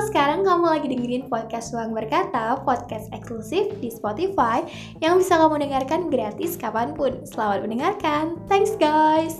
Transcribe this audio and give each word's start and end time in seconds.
sekarang 0.00 0.48
kamu 0.48 0.64
lagi 0.64 0.86
dengerin 0.88 1.28
podcast 1.28 1.76
Ruang 1.76 1.92
Berkata, 1.92 2.56
podcast 2.64 3.12
eksklusif 3.12 3.68
di 3.84 3.92
Spotify 3.92 4.64
yang 5.04 5.20
bisa 5.20 5.36
kamu 5.36 5.60
dengarkan 5.60 6.08
gratis 6.08 6.56
kapan 6.56 6.96
pun. 6.96 7.20
Selamat 7.28 7.68
mendengarkan. 7.68 8.40
Thanks 8.48 8.72
guys. 8.80 9.36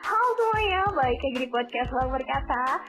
Halo 0.00 0.28
semuanya, 0.32 0.80
balik 0.96 1.20
lagi 1.20 1.38
di 1.44 1.48
podcast 1.52 1.92
Ruang 1.92 2.08
Berkata. 2.08 2.80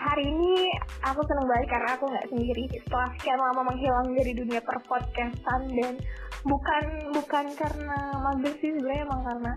Hari 0.00 0.24
ini 0.24 0.72
aku 1.04 1.20
seneng 1.28 1.44
banget 1.44 1.68
karena 1.76 1.90
aku 1.92 2.04
nggak 2.08 2.28
sendiri. 2.32 2.64
Setelah 2.72 3.08
sekian 3.20 3.36
lama 3.36 3.62
menghilang 3.68 4.08
dari 4.16 4.32
dunia 4.32 4.60
perpodcastan 4.64 5.60
dan 5.76 5.94
bukan 6.40 6.84
bukan 7.12 7.46
karena 7.52 7.98
mager 8.16 8.54
sih 8.64 8.72
sebenarnya 8.72 9.04
emang 9.04 9.22
karena 9.28 9.52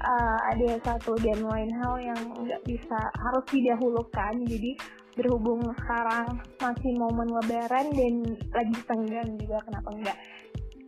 uh, 0.00 0.38
ada 0.56 0.68
satu 0.80 1.12
dan 1.20 1.44
lain 1.44 1.70
hal 1.76 1.94
yang 2.00 2.20
nggak 2.40 2.62
bisa 2.64 3.00
harus 3.20 3.44
didahulukan. 3.52 4.34
Jadi 4.48 4.72
berhubung 5.16 5.60
sekarang 5.84 6.40
masih 6.60 6.92
momen 6.96 7.28
lebaran 7.32 7.86
dan 7.92 8.14
lagi 8.52 8.78
senggang 8.84 9.30
juga 9.40 9.60
kenapa 9.64 9.88
enggak 9.92 10.16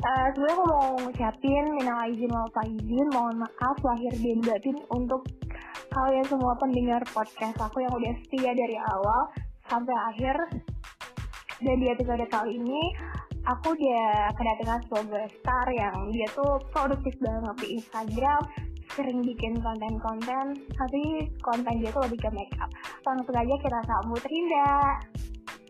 uh, 0.05 0.27
sebenarnya 0.34 0.55
aku 0.55 0.65
mau 0.70 0.87
ngucapin 1.02 1.65
minal 1.75 2.01
izin 2.06 2.30
wal 2.30 2.51
faizin 2.55 3.06
mohon 3.11 3.37
maaf 3.43 3.79
lahir 3.83 4.12
dan 4.15 4.39
batin 4.45 4.77
untuk 4.95 5.23
kalian 5.91 6.27
semua 6.29 6.55
pendengar 6.61 7.02
podcast 7.11 7.59
aku 7.59 7.83
yang 7.83 7.93
udah 7.95 8.15
setia 8.23 8.53
dari 8.55 8.77
awal 8.79 9.20
sampai 9.66 9.97
akhir. 10.15 10.37
Dan 11.59 11.83
di 11.83 11.91
episode 11.91 12.23
kali 12.30 12.55
ini 12.55 12.83
aku 13.42 13.75
udah 13.75 14.30
kedatangan 14.39 14.81
sebuah 14.86 15.27
star 15.42 15.67
yang 15.75 15.97
dia 16.14 16.28
tuh 16.30 16.62
produktif 16.70 17.19
banget 17.19 17.56
di 17.58 17.69
Instagram 17.83 18.41
sering 18.95 19.27
bikin 19.27 19.58
konten-konten. 19.58 20.55
Tapi 20.55 21.27
konten 21.42 21.75
dia 21.83 21.91
tuh 21.91 22.06
lebih 22.06 22.23
ke 22.23 22.30
makeup. 22.30 22.70
Langsung 23.03 23.34
aja 23.34 23.55
kita 23.58 23.78
sambut 23.91 24.23
Rinda 24.23 25.03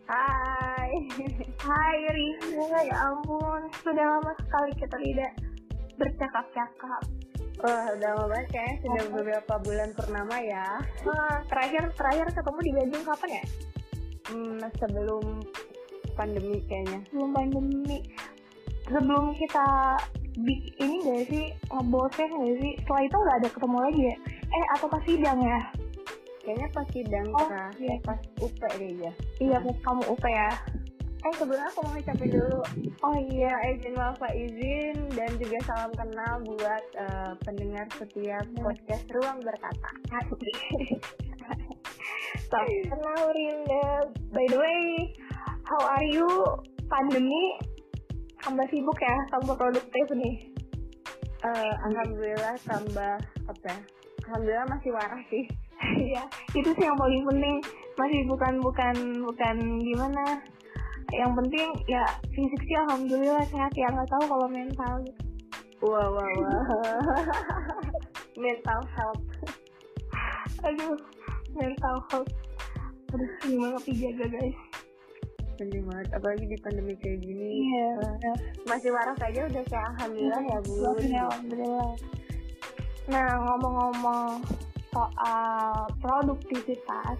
Hai 0.09 1.05
Hai 1.69 1.97
Rinda 2.09 2.81
ya 2.81 2.97
ampun 3.13 3.69
sudah 3.85 4.17
lama 4.17 4.33
sekali 4.41 4.73
kita 4.81 4.97
tidak 4.97 5.31
bercakap-cakap 6.01 7.01
Wah, 7.59 7.91
udah 7.91 8.09
lama 8.15 8.25
banget 8.31 8.55
ya, 8.55 8.67
sudah 8.79 9.03
Oh. 9.03 9.19
beberapa 9.19 9.53
bulan 9.59 9.91
purnama 9.91 10.39
ya. 10.39 10.79
Wah, 11.03 11.43
terakhir 11.51 11.91
terakhir 11.91 12.31
ketemu 12.31 12.59
di 12.63 12.71
Bandung 12.71 13.03
kapan 13.03 13.29
ya? 13.35 13.43
Hmm, 14.31 14.63
sebelum 14.79 15.23
pandemi 16.15 16.63
kayaknya. 16.71 17.03
Sebelum 17.11 17.31
pandemi. 17.35 17.99
Sebelum 18.87 19.35
kita 19.35 19.67
ini 20.79 20.95
gak 21.03 21.23
sih 21.27 21.45
ngebosnya 21.67 22.25
gak 22.31 22.55
sih? 22.63 22.71
Setelah 22.79 23.03
itu 23.03 23.17
nggak 23.19 23.37
ada 23.43 23.49
ketemu 23.51 23.77
lagi 23.83 24.01
ya? 24.07 24.15
Eh 24.55 24.63
atau 24.79 24.87
pas 24.87 25.03
sidang 25.03 25.39
ya? 25.43 25.59
Kayaknya 26.49 26.69
pas 26.73 26.87
sidang 26.89 27.27
Oh, 27.29 27.45
pernah, 27.45 27.69
iya. 27.77 27.95
pas 28.01 28.17
UP 28.41 28.57
deh 28.57 28.93
ya. 29.05 29.13
Iya 29.37 29.57
pas 29.61 29.77
kamu 29.85 30.01
UP 30.09 30.23
ya? 30.25 30.49
Eh, 31.19 31.33
sebelumnya 31.37 31.69
aku 31.69 31.79
mau 31.85 31.93
ngucapin 31.93 32.29
dulu. 32.33 32.57
Oh 33.05 33.13
iya. 33.21 33.53
Ya, 33.53 33.77
izin 33.77 33.93
maaf 33.93 34.17
izin 34.25 34.97
dan 35.13 35.29
juga 35.37 35.61
salam 35.69 35.93
kenal 35.93 36.41
buat 36.41 36.83
eh, 36.97 37.31
pendengar 37.45 37.85
setiap 37.93 38.41
Hmm. 38.49 38.65
podcast 38.65 39.05
Ruang 39.13 39.37
Berkata. 39.45 39.89
So, 42.49 42.57
kenal 42.65 43.29
Rinda. 43.29 44.09
By 44.33 44.45
the 44.49 44.57
way, 44.57 45.13
how 45.69 45.85
are 45.85 46.01
you? 46.09 46.25
Pandemi 46.89 47.61
tambah 48.41 48.65
sibuk 48.73 48.97
ya, 48.97 49.17
tambah 49.29 49.53
produktif 49.53 50.05
nih. 50.17 50.49
Eh, 51.45 51.73
Alhamdulillah 51.85 52.57
tambah 52.65 53.21
apa 53.21 53.65
ya? 53.69 53.77
Alhamdulillah 54.25 54.65
masih 54.65 54.91
waras 54.97 55.21
sih. 55.29 55.45
Iya, 55.79 56.23
itu 56.51 56.69
sih 56.75 56.83
yang 56.83 56.99
paling 56.99 57.23
penting. 57.23 57.55
Masih 57.95 58.19
bukan 58.27 58.53
bukan 58.59 58.95
bukan 59.23 59.55
gimana. 59.79 60.25
Yang 61.09 61.31
penting 61.43 61.67
ya 61.87 62.03
fisik 62.35 62.61
sih 62.67 62.77
alhamdulillah 62.87 63.43
sehat 63.47 63.71
ya. 63.75 63.87
Nggak 63.87 64.09
tahu 64.11 64.23
kalau 64.27 64.47
mental 64.51 64.93
gitu. 65.07 65.23
Wah, 65.79 66.07
wah, 66.11 66.27
wah. 66.27 66.63
Mental 68.43 68.79
health. 68.95 69.23
Aduh, 70.67 70.99
mental 71.55 71.97
health. 72.11 72.31
Harus 73.11 73.31
gimana 73.43 73.79
dijaga 73.87 74.27
guys. 74.27 74.59
Penting 75.55 75.83
banget, 75.87 76.07
apalagi 76.15 76.45
di 76.47 76.57
pandemi 76.59 76.95
kayak 76.99 77.19
gini. 77.23 77.67
Iya. 77.67 77.89
Eh, 78.27 78.37
masih 78.67 78.91
waras 78.91 79.19
aja 79.23 79.43
udah 79.47 79.63
kayak 79.67 79.87
alhamdulillah 79.95 80.43
ya 80.43 80.57
bu 80.63 80.71
Alhamdulillah, 80.71 81.23
alhamdulillah. 81.27 81.91
Nah, 83.09 83.27
ngomong-ngomong 83.43 84.29
soal 84.89 85.87
produktivitas, 86.01 87.17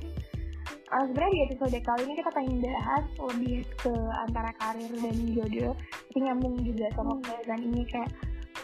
uh, 0.89 1.03
sebenarnya 1.09 1.33
di 1.33 1.41
episode 1.49 1.77
kali 1.85 2.01
ini 2.09 2.13
kita 2.17 2.31
pengen 2.33 2.57
bahas 2.61 3.05
lebih 3.33 3.57
ke 3.77 3.93
antara 4.29 4.51
karir 4.57 4.91
dan 4.97 5.17
jodoh, 5.33 5.73
tapi 6.09 6.19
nyambung 6.25 6.55
juga 6.65 6.87
sama 6.97 7.13
kegiatan 7.21 7.61
ini 7.61 7.81
kayak 7.89 8.11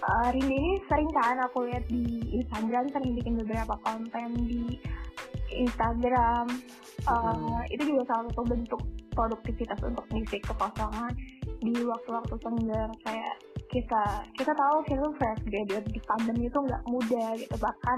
uh, 0.04 0.28
Rinda 0.34 0.56
ini 0.56 0.74
sering 0.90 1.10
kan 1.14 1.38
aku 1.46 1.70
lihat 1.70 1.86
di 1.88 2.06
Instagram 2.42 2.90
sering 2.92 3.12
bikin 3.16 3.34
beberapa 3.46 3.76
konten 3.86 4.30
di 4.50 4.78
Instagram. 5.54 6.50
Uh, 7.06 7.62
itu 7.70 7.86
juga 7.86 8.02
salah 8.10 8.26
satu 8.34 8.44
bentuk 8.50 8.82
produktivitas 9.14 9.78
untuk 9.86 10.04
mengisi 10.10 10.42
kekosongan 10.42 11.14
di 11.62 11.74
waktu-waktu 11.86 12.36
senggang. 12.42 12.92
Kayak 13.06 13.36
kita 13.70 14.04
kita 14.36 14.52
tahu 14.56 14.78
kita 14.88 15.06
fresh 15.20 15.42
graduate 15.46 15.88
di 15.92 16.00
pandemi 16.08 16.50
itu 16.50 16.60
nggak 16.60 16.84
mudah 16.90 17.30
gitu. 17.38 17.56
Bahkan 17.62 17.98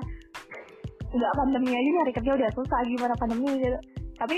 nggak 1.17 1.33
pandemi 1.33 1.73
aja 1.73 1.89
nyari 1.89 2.11
kerja 2.13 2.31
udah 2.37 2.49
susah 2.53 2.79
gimana 2.85 3.13
pandemi 3.17 3.49
gitu. 3.57 3.79
Tapi 4.21 4.37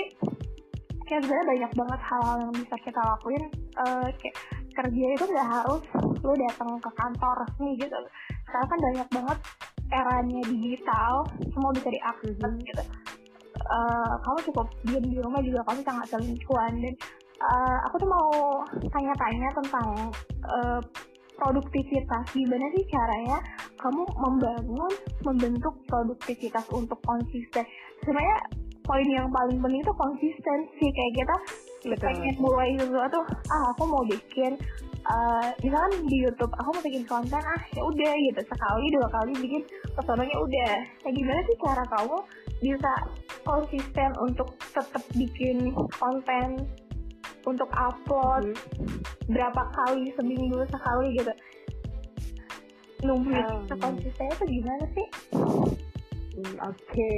kayak 1.09 1.21
sebenarnya 1.25 1.47
banyak 1.51 1.71
banget 1.75 1.99
hal-hal 2.05 2.37
yang 2.39 2.53
bisa 2.55 2.75
kita 2.85 3.01
lakuin. 3.03 3.43
Eh, 3.83 4.07
kayak 4.15 4.35
kerja 4.79 5.05
itu 5.19 5.25
nggak 5.27 5.49
harus 5.49 5.83
lu 6.23 6.33
datang 6.47 6.71
ke 6.79 6.89
kantor 6.95 7.33
resmi 7.43 7.69
gitu. 7.75 7.97
Sekarang 8.47 8.67
kan 8.69 8.79
banyak 8.79 9.07
banget 9.11 9.39
eranya 9.89 10.41
digital 10.45 11.13
semua 11.49 11.71
bisa 11.73 11.89
diakses 11.89 12.35
Mhm. 12.37 12.61
gitu. 12.63 12.83
Eh, 13.59 14.13
kamu 14.23 14.37
cukup 14.49 14.67
diam 14.87 15.03
di 15.03 15.19
rumah 15.19 15.41
juga 15.43 15.61
kamu 15.67 15.81
sangat 15.83 16.07
selingkuhan. 16.15 16.73
Dan 16.79 16.95
eh, 17.39 17.77
aku 17.87 17.95
tuh 18.03 18.09
mau 18.09 18.31
tanya-tanya 18.87 19.49
tentang 19.63 19.87
eh, 20.45 20.79
produktivitas. 21.39 22.23
Gimana 22.35 22.65
sih 22.75 22.83
caranya 22.91 23.37
kamu 23.79 24.03
membangun 24.19 24.93
membentuk 25.23 25.73
produktivitas 25.87 26.67
untuk 26.75 26.99
konsisten? 27.07 27.63
Sebenarnya 28.03 28.37
poin 28.83 29.05
yang 29.05 29.29
paling 29.29 29.61
penting 29.61 29.81
itu 29.85 29.93
konsistensi 29.93 30.85
kayak 30.89 31.13
kita 31.13 31.35
Betul. 31.93 32.09
pengen 32.09 32.35
mulai 32.41 32.69
sesuatu 32.73 33.21
ah 33.53 33.63
aku 33.77 33.83
mau 33.85 34.01
bikin 34.09 34.57
eh, 35.05 35.47
misalkan 35.61 35.93
di 36.09 36.17
YouTube 36.25 36.49
aku 36.57 36.69
mau 36.73 36.83
bikin 36.83 37.05
konten 37.05 37.37
ah 37.39 37.61
ya 37.71 37.81
udah 37.85 38.13
gitu. 38.17 38.41
Sekali 38.43 38.85
dua 38.91 39.07
kali 39.13 39.33
bikin 39.39 39.61
kesononya 39.93 40.37
udah. 40.41 40.75
Nah 41.05 41.11
gimana 41.13 41.39
sih 41.45 41.57
cara 41.61 41.83
kamu 41.85 42.17
bisa 42.59 42.93
konsisten 43.47 44.09
untuk 44.19 44.51
tetap 44.75 45.03
bikin 45.15 45.71
konten 45.95 46.67
untuk 47.45 47.69
upload 47.71 48.51
Mhm. 48.51 48.99
berapa 49.29 49.61
kali 49.71 50.11
seminggu 50.15 50.63
sekali 50.67 51.15
gitu 51.15 51.33
nungguin 52.99 53.45
Um. 53.47 53.79
konsisten 53.79 54.27
itu 54.27 54.45
gimana 54.59 54.85
sih 54.91 55.07
Hmm, 56.39 56.55
Oke. 56.71 57.11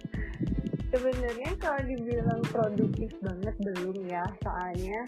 Sebenarnya 0.92 1.50
kalau 1.56 1.80
dibilang 1.80 2.44
produktif 2.44 3.08
banget 3.24 3.56
belum 3.56 4.04
ya, 4.04 4.20
soalnya 4.44 5.00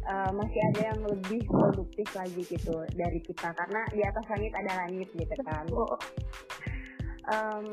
eh, 0.00 0.30
masih 0.32 0.60
ada 0.72 0.80
yang 0.88 1.00
lebih 1.04 1.44
produktif 1.44 2.08
lagi 2.16 2.40
gitu 2.48 2.72
dari 2.96 3.20
kita 3.20 3.52
karena 3.52 3.84
di 3.92 4.00
atas 4.00 4.24
langit 4.32 4.52
ada 4.56 4.72
langit 4.80 5.12
gitu 5.12 5.34
kan. 5.44 5.68
Em, 7.30 7.64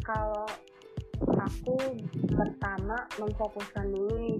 kalau 0.00 0.48
aku 1.44 1.76
pertama 2.32 3.04
memfokuskan 3.20 3.86
dulu 3.92 4.12
nih 4.20 4.38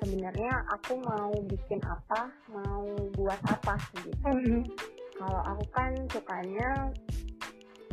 sebenarnya 0.00 0.52
aku 0.70 0.98
mau 1.02 1.34
bikin 1.50 1.80
apa, 1.84 2.30
mau 2.50 2.86
buat 3.18 3.40
apa 3.46 3.74
gitu. 3.98 4.10
hmm, 4.22 4.62
kalau 5.18 5.40
aku 5.54 5.64
kan 5.74 5.92
sukanya 6.10 6.70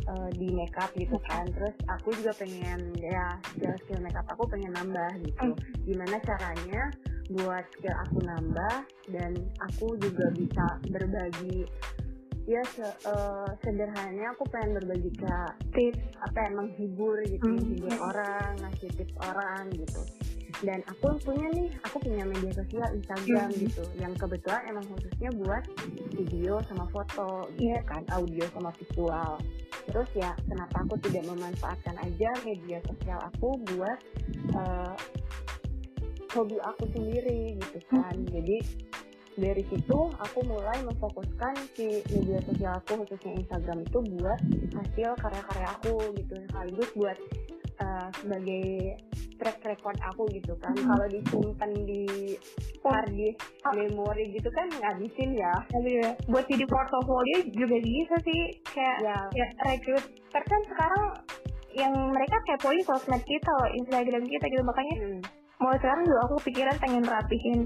eh, 0.06 0.30
di 0.38 0.48
makeup 0.54 0.90
gitu 0.98 1.18
kan 1.30 1.46
terus 1.54 1.74
aku 1.86 2.10
juga 2.18 2.34
pengen 2.38 2.94
ya 2.98 3.38
skill 3.54 3.74
skill 3.86 4.00
makeup 4.02 4.26
aku 4.30 4.46
pengen 4.50 4.74
nambah 4.74 5.10
gitu. 5.22 5.54
Gimana 5.86 6.16
caranya 6.22 6.82
buat 7.30 7.64
skill 7.78 7.96
aku 8.08 8.18
nambah 8.22 8.76
dan 9.10 9.32
aku 9.70 9.94
juga 10.02 10.28
bisa 10.34 10.66
berbagi 10.90 11.64
ya 12.44 12.58
se- 12.68 12.98
eh, 13.06 13.48
sederhananya 13.60 14.34
aku 14.34 14.42
pengen 14.50 14.74
berbagi 14.74 15.10
kayak 15.14 15.52
tips 15.70 16.02
apa 16.18 16.38
ya 16.42 16.50
menghibur 16.52 17.16
gitu 17.22 17.44
Hmm. 17.44 17.54
menghibur 17.56 17.94
orang 18.02 18.50
ngasih 18.58 18.90
tips 18.92 19.14
orang 19.22 19.70
gitu 19.70 20.02
dan 20.62 20.78
aku 20.84 21.16
punya 21.18 21.46
nih 21.50 21.70
aku 21.80 21.96
punya 21.98 22.22
media 22.22 22.52
sosial 22.52 22.88
Instagram 22.92 23.48
Hmm. 23.48 23.60
gitu 23.62 23.82
yang 23.96 24.12
kebetulan 24.14 24.62
emang 24.66 24.84
khususnya 24.84 25.30
buat 25.34 25.64
video 26.12 26.58
sama 26.66 26.86
foto 26.88 27.46
gitu 27.52 27.70
Iya. 27.70 27.78
kan 27.82 28.02
audio 28.10 28.44
sama 28.50 28.70
visual 28.74 29.32
terus 29.82 30.10
ya 30.12 30.30
kenapa 30.44 30.76
aku 30.80 30.94
tidak 31.00 31.26
memanfaatkan 31.26 31.94
aja 31.96 32.30
media 32.42 32.78
sosial 32.84 33.18
aku 33.24 33.54
buat 33.70 33.98
eh, 34.52 34.94
hobi 36.32 36.56
aku 36.58 36.84
sendiri 36.88 37.54
gitu 37.56 37.78
kan 37.88 38.14
jadi 38.24 38.56
dari 39.36 39.64
situ 39.72 39.98
aku 40.20 40.38
mulai 40.44 40.76
memfokuskan 40.84 41.54
si 41.72 42.04
media 42.12 42.40
sosial 42.44 42.76
aku 42.76 43.00
khususnya 43.04 43.32
Instagram 43.40 43.78
itu 43.84 43.98
buat 44.18 44.40
hasil 44.76 45.10
karya-karya 45.18 45.68
aku 45.80 45.94
gitu. 46.20 46.34
Sekaligus 46.48 46.90
buat 46.92 47.18
eh, 47.80 48.08
sebagai 48.20 48.64
track 49.40 49.58
record 49.66 49.98
aku 50.06 50.22
gitu 50.30 50.54
kan. 50.62 50.74
Hmm. 50.76 50.86
kalau 50.94 51.06
disimpan 51.10 51.70
di 51.82 52.02
hard 52.86 53.10
disk 53.10 53.42
Ah. 53.66 53.74
memori 53.74 54.30
gitu 54.34 54.48
kan 54.54 54.66
ngabisin 54.70 55.34
ya. 55.34 55.54
Tapi 55.70 55.90
ya, 56.02 56.10
buat 56.28 56.44
jadi 56.46 56.64
portofolio 56.68 57.38
juga 57.50 57.76
bisa 57.80 58.16
sih. 58.22 58.42
Kayak 58.70 58.96
ya. 59.02 59.18
ya 59.34 59.46
recruiter 59.66 60.42
kan 60.46 60.60
sekarang 60.68 61.04
yang 61.72 61.94
mereka 62.12 62.36
kepoin 62.44 62.84
sosmed 62.84 63.22
kita 63.24 63.50
loh 63.62 63.68
Instagram 63.80 64.22
kita 64.28 64.44
gitu. 64.46 64.62
Makanya 64.62 64.94
hmm, 65.00 65.20
mulai 65.62 65.78
sekarang 65.80 66.02
juga 66.04 66.20
aku 66.28 66.36
pikiran 66.50 66.76
pengen 66.78 67.04
rapihin 67.06 67.58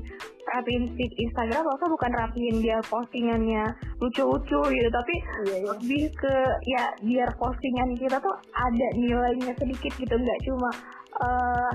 rapihin 0.56 0.84
feed 0.96 1.12
Instagram 1.20 1.62
bahkan 1.62 1.88
bukan 1.92 2.12
rapihin 2.16 2.56
dia 2.64 2.78
postingannya 2.88 3.64
lucu-lucu 4.00 4.60
gitu 4.72 4.88
tapi 4.88 5.14
iya 5.46 5.56
iya. 5.60 5.66
lebih 5.70 6.04
ke 6.16 6.34
ya 6.64 6.84
biar 7.04 7.30
postingan 7.36 7.92
kita 8.00 8.16
tuh 8.18 8.34
ada 8.56 8.88
nilainya 8.96 9.52
sedikit 9.60 9.92
gitu 10.00 10.14
nggak 10.16 10.40
cuma 10.48 10.70
eh, 11.20 11.72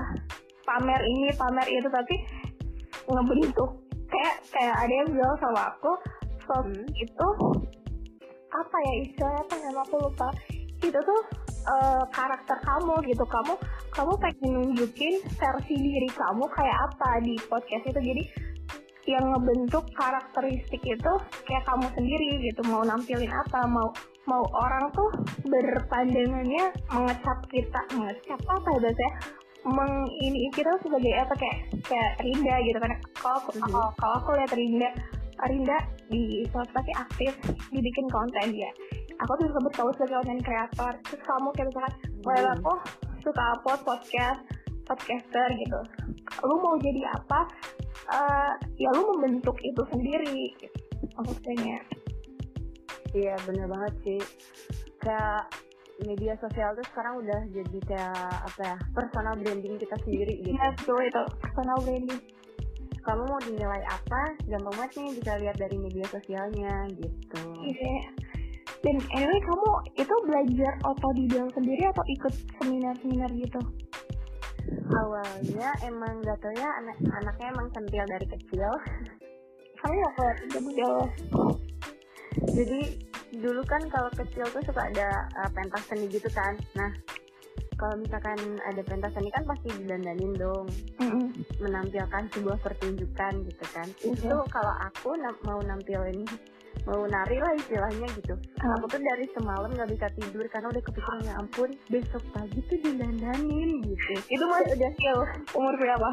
pamer 0.66 1.00
ini 1.02 1.30
pamer 1.34 1.66
itu 1.68 1.88
tapi 1.90 2.14
ngebentuk. 3.08 3.70
Kayak 4.12 4.36
kayak 4.52 4.76
ada 4.76 4.92
yang 4.92 5.08
bilang 5.08 5.36
sama 5.40 5.72
aku 5.72 5.92
soft 6.44 6.68
Hmm. 6.68 6.84
itu 7.00 7.28
apa 8.52 8.76
ya 8.76 8.92
istilahnya 9.08 9.40
apa 9.40 9.54
nama 9.64 9.80
aku 9.88 9.96
lupa. 10.04 10.28
Itu 10.82 10.98
tuh 10.98 11.20
eh, 11.48 12.04
karakter 12.12 12.58
kamu 12.60 12.94
gitu 13.08 13.24
kamu 13.24 13.54
kamu 13.94 14.12
pengen 14.20 14.50
nunjukin 14.52 15.14
versi 15.38 15.74
diri 15.78 16.10
kamu 16.12 16.44
kayak 16.52 16.76
apa 16.92 17.10
di 17.24 17.34
podcast 17.48 17.84
itu. 17.88 18.00
Jadi 18.00 18.22
yang 19.06 19.34
ngebentuk 19.34 19.82
karakteristik 19.98 20.82
itu 20.82 21.12
kayak 21.46 21.64
kamu 21.66 21.86
sendiri 21.98 22.28
gitu 22.38 22.62
mau 22.70 22.86
nampilin 22.86 23.30
apa 23.30 23.66
mau 23.66 23.90
mau 24.30 24.42
orang 24.54 24.86
tuh 24.94 25.10
berpandangannya 25.42 26.70
mengecap 26.94 27.38
kita 27.50 27.80
mengecap 27.98 28.38
apa 28.46 28.68
ya 28.70 28.78
bahasanya 28.78 29.10
meng 29.62 29.94
ini 30.22 30.50
kita 30.50 30.70
sebagai 30.82 31.14
apa 31.22 31.34
kayak 31.38 31.58
kayak 31.86 32.10
Rinda 32.18 32.54
gitu 32.66 32.78
kan. 32.82 32.90
Kalau 33.14 33.38
Mhm. 33.46 33.62
kalau 33.70 33.88
kalau 33.94 34.14
aku 34.18 34.30
lihat 34.34 34.52
Rinda 34.54 34.90
Rinda 35.46 35.78
di 36.10 36.46
sosmed 36.50 36.86
aktif 36.94 37.30
dibikin 37.70 38.06
konten 38.10 38.50
dia. 38.50 38.70
Aku 39.22 39.32
tuh 39.38 39.54
sebut 39.54 39.72
kamu 39.74 39.90
sebagai 39.94 40.18
konten 40.18 40.38
kreator. 40.42 40.92
Terus 41.06 41.22
kamu 41.22 41.48
kayak 41.54 41.66
misalkan 41.70 41.94
well 42.26 42.46
Hmm. 42.46 42.54
aku 42.58 42.72
suka 43.22 43.42
upload 43.54 43.80
podcast 43.86 44.40
podcaster 44.84 45.48
gitu 45.56 45.80
lu 46.44 46.54
mau 46.60 46.76
jadi 46.80 47.02
apa 47.12 47.40
eh, 48.10 48.52
ya 48.80 48.90
lu 48.94 49.02
membentuk 49.16 49.56
itu 49.62 49.82
sendiri 49.90 50.54
gitu. 50.58 50.78
maksudnya 51.18 51.80
Iya 53.12 53.36
bener 53.44 53.68
banget 53.68 53.94
sih 54.08 54.20
kayak 55.04 55.44
media 56.08 56.32
sosial 56.40 56.72
tuh 56.72 56.86
sekarang 56.88 57.20
udah 57.20 57.40
jadi 57.52 57.78
kayak 57.84 58.32
apa 58.48 58.60
ya 58.64 58.76
personal 58.96 59.36
branding 59.36 59.76
kita 59.76 59.96
sendiri 60.00 60.40
gitu. 60.40 60.56
ya 60.56 60.72
betul 60.72 61.00
itu 61.04 61.22
personal 61.44 61.78
branding 61.84 62.20
Kamu 63.02 63.26
mau 63.26 63.42
dinilai 63.42 63.82
apa? 63.90 64.22
Gampang 64.46 64.78
banget 64.78 64.94
nih 64.94 65.10
bisa 65.18 65.32
lihat 65.42 65.58
dari 65.58 65.74
media 65.74 66.06
sosialnya 66.06 66.86
gitu. 66.94 67.42
Iya. 67.66 67.98
Dan 68.78 68.96
anyway 69.18 69.40
kamu 69.42 69.70
itu 69.98 70.14
belajar 70.22 70.72
otodidak 70.86 71.50
sendiri 71.50 71.82
atau 71.90 72.04
ikut 72.06 72.34
seminar-seminar 72.62 73.30
gitu? 73.34 73.58
Awalnya 74.92 75.70
emang 75.82 76.20
gak 76.20 76.38
tau 76.38 76.52
ya 76.52 76.68
anak 76.78 76.96
anaknya 77.12 77.46
emang 77.50 77.66
centil 77.72 78.04
dari 78.06 78.26
kecil. 78.26 78.70
Nggak 79.82 80.12
keluar 80.14 80.36
model 80.62 80.94
Jadi 82.54 82.80
dulu 83.34 83.62
kan 83.66 83.82
kalau 83.90 84.08
kecil 84.14 84.46
tuh 84.46 84.62
suka 84.62 84.88
ada 84.88 85.08
uh, 85.36 85.50
pentas 85.50 85.82
seni 85.84 86.06
gitu 86.06 86.30
kan. 86.30 86.54
Nah 86.72 86.90
kalau 87.74 87.98
misalkan 87.98 88.38
ada 88.62 88.80
pentas 88.86 89.10
seni 89.12 89.28
kan 89.28 89.42
pasti 89.42 89.68
didandanin 89.74 90.32
dong. 90.34 90.66
menampilkan 91.58 92.26
sebuah 92.30 92.58
pertunjukan 92.58 93.32
gitu 93.46 93.64
kan 93.70 93.86
Iya. 94.02 94.14
itu 94.14 94.36
kalau 94.50 94.74
aku 94.82 95.14
na- 95.14 95.38
mau 95.42 95.62
nampilin 95.62 96.26
mau 96.82 97.06
nari 97.06 97.38
lah 97.38 97.52
istilahnya 97.54 98.06
gitu. 98.18 98.34
Ah. 98.58 98.74
aku 98.78 98.86
tuh 98.90 99.00
dari 99.00 99.26
semalam 99.38 99.70
nggak 99.70 99.90
bisa 99.94 100.06
tidur 100.18 100.44
karena 100.50 100.68
udah 100.74 100.82
kepikiran 100.82 101.20
ya 101.22 101.34
ampun 101.38 101.70
besok 101.86 102.22
pagi 102.34 102.58
tuh 102.66 102.78
didandanin 102.82 103.70
gitu. 103.86 104.14
Itu 104.26 104.44
masih 104.50 104.74
udah 104.74 104.90
skill 104.98 105.18
umur 105.54 105.74
berapa? 105.78 106.10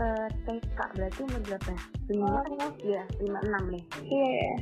Eh, 0.00 0.28
TK 0.48 0.78
berarti 0.96 1.20
umur 1.28 1.40
berapa 1.44 1.68
ya? 1.76 1.82
lima. 2.08 2.40
Oh, 2.64 2.72
iya 2.80 3.02
lima 3.20 3.38
enam 3.44 3.64
nih 3.76 3.84
iya. 4.08 4.52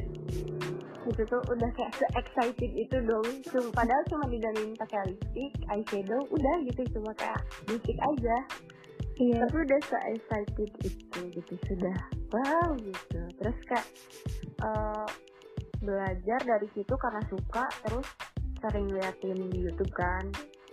itu 1.08 1.24
tuh 1.24 1.40
udah 1.48 1.70
kayak 1.72 1.94
se 1.96 2.04
excited 2.20 2.70
itu 2.76 2.96
dong. 3.06 3.24
Cuma, 3.48 3.72
padahal 3.72 4.04
cuma 4.12 4.28
didandanin 4.28 4.76
pakai 4.76 5.08
lipstick 5.08 5.52
eyeshadow 5.72 6.20
udah 6.28 6.54
gitu. 6.68 6.82
Cuma 6.98 7.14
kayak 7.16 7.40
musik 7.70 7.96
aja. 7.96 8.36
Iya. 9.18 9.42
tapi 9.42 9.56
udah 9.66 9.80
se 9.88 9.98
excited 10.14 10.70
itu 10.84 11.20
gitu. 11.32 11.54
Sudah 11.64 11.96
wow 12.32 12.68
gitu. 12.80 13.20
Terus 13.38 13.58
kayak 13.68 13.88
eh, 14.62 15.08
belajar 15.78 16.40
dari 16.42 16.68
situ 16.74 16.94
karena 16.98 17.22
suka 17.30 17.64
terus 17.86 18.08
sering 18.58 18.90
liatin 18.90 19.48
di 19.52 19.58
YouTube 19.68 19.92
kan. 19.94 20.24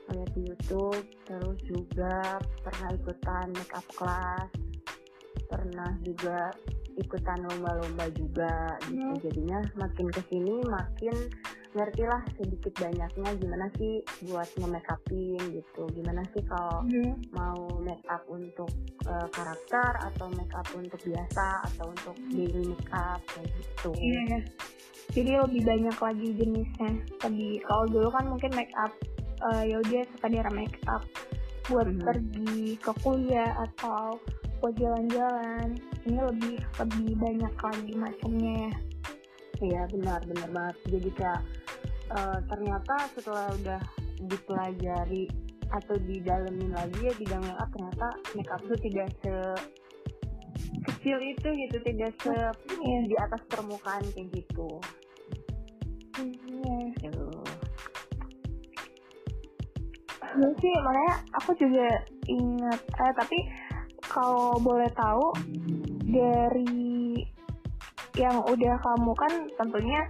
Lihat 0.06 0.31
di 0.38 0.42
YouTube 0.46 1.06
terus 1.25 1.60
juga 1.66 2.38
pernah 2.62 2.90
ikutan 2.94 3.50
make 3.57 3.74
up 3.74 3.88
class 3.98 4.50
pernah 5.50 5.92
juga 6.02 6.52
ikutan 6.96 7.44
lomba-lomba 7.52 8.07
juga 8.16 8.75
gitu. 8.88 9.04
Hmm. 9.04 9.19
jadinya 9.19 9.60
makin 9.75 10.07
ke 10.10 10.22
sini 10.31 10.63
makin 10.63 11.18
ngerti 11.75 12.04
lah 12.07 12.24
sedikit 12.39 12.74
banyaknya 12.80 13.30
gimana 13.36 13.68
sih 13.75 14.00
buat 14.24 14.48
nge-make 14.56 14.88
upin 14.88 15.42
gitu 15.51 15.83
gimana 15.92 16.24
sih 16.31 16.44
kalau 16.48 16.81
Hmm. 16.88 17.13
mau 17.36 17.60
make 17.83 18.01
up 18.07 18.24
untuk 18.25 18.72
uh, 19.06 19.27
karakter 19.30 19.92
atau 20.01 20.31
make 20.33 20.56
up 20.56 20.68
untuk 20.72 20.98
biasa 21.04 21.45
atau 21.68 21.92
untuk 21.92 22.16
daily 22.31 22.71
make 22.71 22.90
up 22.90 23.19
kayak 23.28 23.52
gitu. 23.54 23.92
Iya. 23.94 24.40
Jadi 25.11 25.31
lebih 25.38 25.61
banyak 25.61 25.97
lagi 26.00 26.28
jenisnya. 26.33 26.92
Lebih 27.21 27.61
kalau 27.64 27.85
dulu 27.85 28.07
kan 28.09 28.26
mungkin 28.26 28.52
make 28.56 28.73
up 28.73 28.90
eh, 29.52 29.68
ya 29.68 29.78
udah 29.78 30.04
sekadar 30.16 30.47
make 30.50 30.80
up 30.88 31.04
buat 31.68 31.85
Mhm. 31.85 32.02
pergi 32.02 32.80
ke 32.80 32.92
kuliah 33.04 33.52
atau 33.59 34.16
buat 34.57 34.73
jalan-jalan. 34.80 35.76
Ini 36.07 36.19
lebih 36.23 36.56
lebih 36.80 37.09
banyak 37.19 37.54
lagi 37.54 37.94
macamnya 37.94 38.54
ya. 38.66 38.73
Iya 39.56 39.81
benar 39.88 40.19
benar 40.26 40.50
banget. 40.50 40.76
Jadi 40.90 41.09
kayak 41.14 41.42
uh, 42.14 42.40
ternyata 42.52 42.95
setelah 43.16 43.50
udah 43.56 43.81
dipelajari 44.26 45.26
atau 45.74 45.95
didalemin 45.97 46.71
lagi 46.71 47.00
ya 47.09 47.14
bidang 47.18 47.42
make 47.42 47.57
up 47.57 47.69
ternyata 47.74 48.07
make 48.38 48.52
up 48.54 48.62
itu 48.64 48.76
tidak 48.90 49.07
se 49.24 49.35
kecil 50.85 51.18
itu 51.19 51.47
gitu 51.50 51.78
tidak 51.81 52.12
se 52.21 52.35
Iya. 52.85 53.00
di 53.09 53.16
atas 53.18 53.42
permukaan 53.50 54.06
kayak 54.14 54.30
gitu. 54.31 54.69
Iya. 56.21 56.78
Gitu. 57.02 57.28
Iya 60.35 60.50
sih, 60.59 60.74
makanya 60.83 61.16
aku 61.40 61.52
juga 61.56 61.88
ingat, 62.28 62.81
eh 62.83 63.14
tapi 63.16 63.38
kalau 64.04 64.59
boleh 64.59 64.90
tahu 64.92 65.31
dari 66.12 67.24
yang 68.16 68.40
udah 68.44 68.76
kamu 68.80 69.12
kan 69.16 69.33
tentunya 69.59 70.02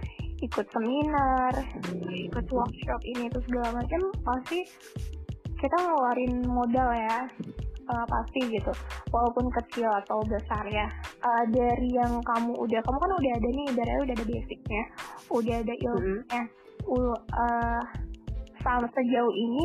ikut 0.44 0.66
seminar, 0.68 1.52
ikut 2.12 2.46
workshop 2.52 3.00
ini 3.04 3.32
itu 3.32 3.38
segala 3.48 3.80
macam 3.80 4.00
pasti 4.20 4.68
kita 5.56 5.76
ngeluarin 5.80 6.44
modal 6.44 6.92
ya 6.92 7.24
eh, 7.86 8.06
pasti 8.10 8.40
gitu. 8.52 8.72
Walaupun 9.08 9.48
kecil 9.62 9.88
atau 9.88 10.20
besar 10.26 10.64
ya. 10.68 10.86
Eh, 11.24 11.44
dari 11.54 11.96
yang 11.96 12.20
kamu 12.20 12.52
udah 12.52 12.80
kamu 12.84 12.98
kan 13.00 13.12
udah 13.16 13.32
ada 13.32 13.48
nih 13.48 13.68
dari 13.72 13.90
udah 14.04 14.14
ada 14.14 14.26
basicnya. 14.26 14.82
Udah 15.32 15.56
ada 15.64 15.74
ilmunya. 15.74 16.42
U- 16.86 17.22
eh, 17.22 17.82
sama 18.60 18.86
sejauh 18.90 19.34
ini 19.34 19.64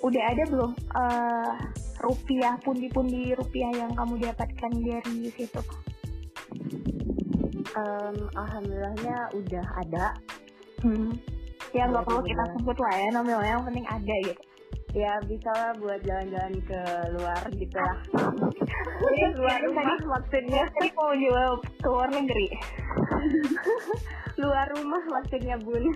udah 0.00 0.22
ada 0.32 0.42
belum 0.48 0.72
eh, 0.76 1.52
rupiah 2.00 2.56
pundi-pundi 2.64 3.36
rupiah 3.36 3.72
yang 3.76 3.92
kamu 3.92 4.16
dapatkan 4.24 4.72
dari 4.80 5.28
situ 5.36 5.60
Em, 7.70 8.16
alhamdulillahnya 8.34 9.16
udah 9.36 9.66
ada. 9.86 10.06
Hmm. 10.80 11.12
ya 11.76 11.86
nggak 11.86 12.08
perlu 12.08 12.24
kita 12.24 12.44
sebut 12.56 12.72
lah 12.80 12.94
ya 12.96 13.08
nominalnya 13.14 13.52
yang 13.52 13.66
penting 13.68 13.86
ada 13.86 14.14
gitu. 14.26 14.42
Ya 14.90 15.12
bisa 15.22 15.50
lah 15.54 15.70
buat 15.78 16.02
jalan-jalan 16.02 16.54
ke 16.66 16.80
luar 17.14 17.42
gitu 17.54 17.76
lah. 17.78 17.96
Jadi 18.98 19.20
luar 19.38 19.58
rumah 19.62 19.86
maksudnya. 20.02 20.66
Tadi 20.66 20.90
mau 20.98 21.14
jawab 21.14 21.60
ke 21.62 21.86
luar 21.86 22.08
negeri. 22.10 22.48
Luar 24.40 24.66
rumah 24.72 25.02
maksudnya 25.04 25.60
bun 25.60 25.84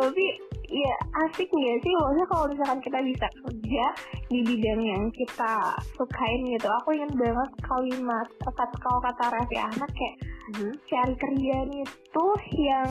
tapi 0.00 0.26
ya 0.72 0.94
asik 1.26 1.48
nggak 1.52 1.78
sih. 1.84 1.92
Maksudnya 1.92 2.26
kalau 2.32 2.44
misalkan 2.48 2.80
kita 2.80 2.98
bisa 3.04 3.26
kerja 3.28 3.84
di 4.32 4.38
bidang 4.40 4.80
yang 4.80 5.04
kita 5.12 5.52
sukain 5.96 6.40
gitu 6.48 6.68
aku 6.80 6.96
ingin 6.96 7.12
banget 7.16 7.50
kalimat 7.60 8.26
kata 8.40 8.64
kalau 8.80 9.00
kata 9.04 9.24
Raffi 9.28 9.56
Ahmad 9.60 9.90
kayak 9.92 10.16
Mhm. 10.42 10.72
cari 10.90 11.14
kerjaan 11.16 11.70
itu 11.70 12.26
yang 12.60 12.90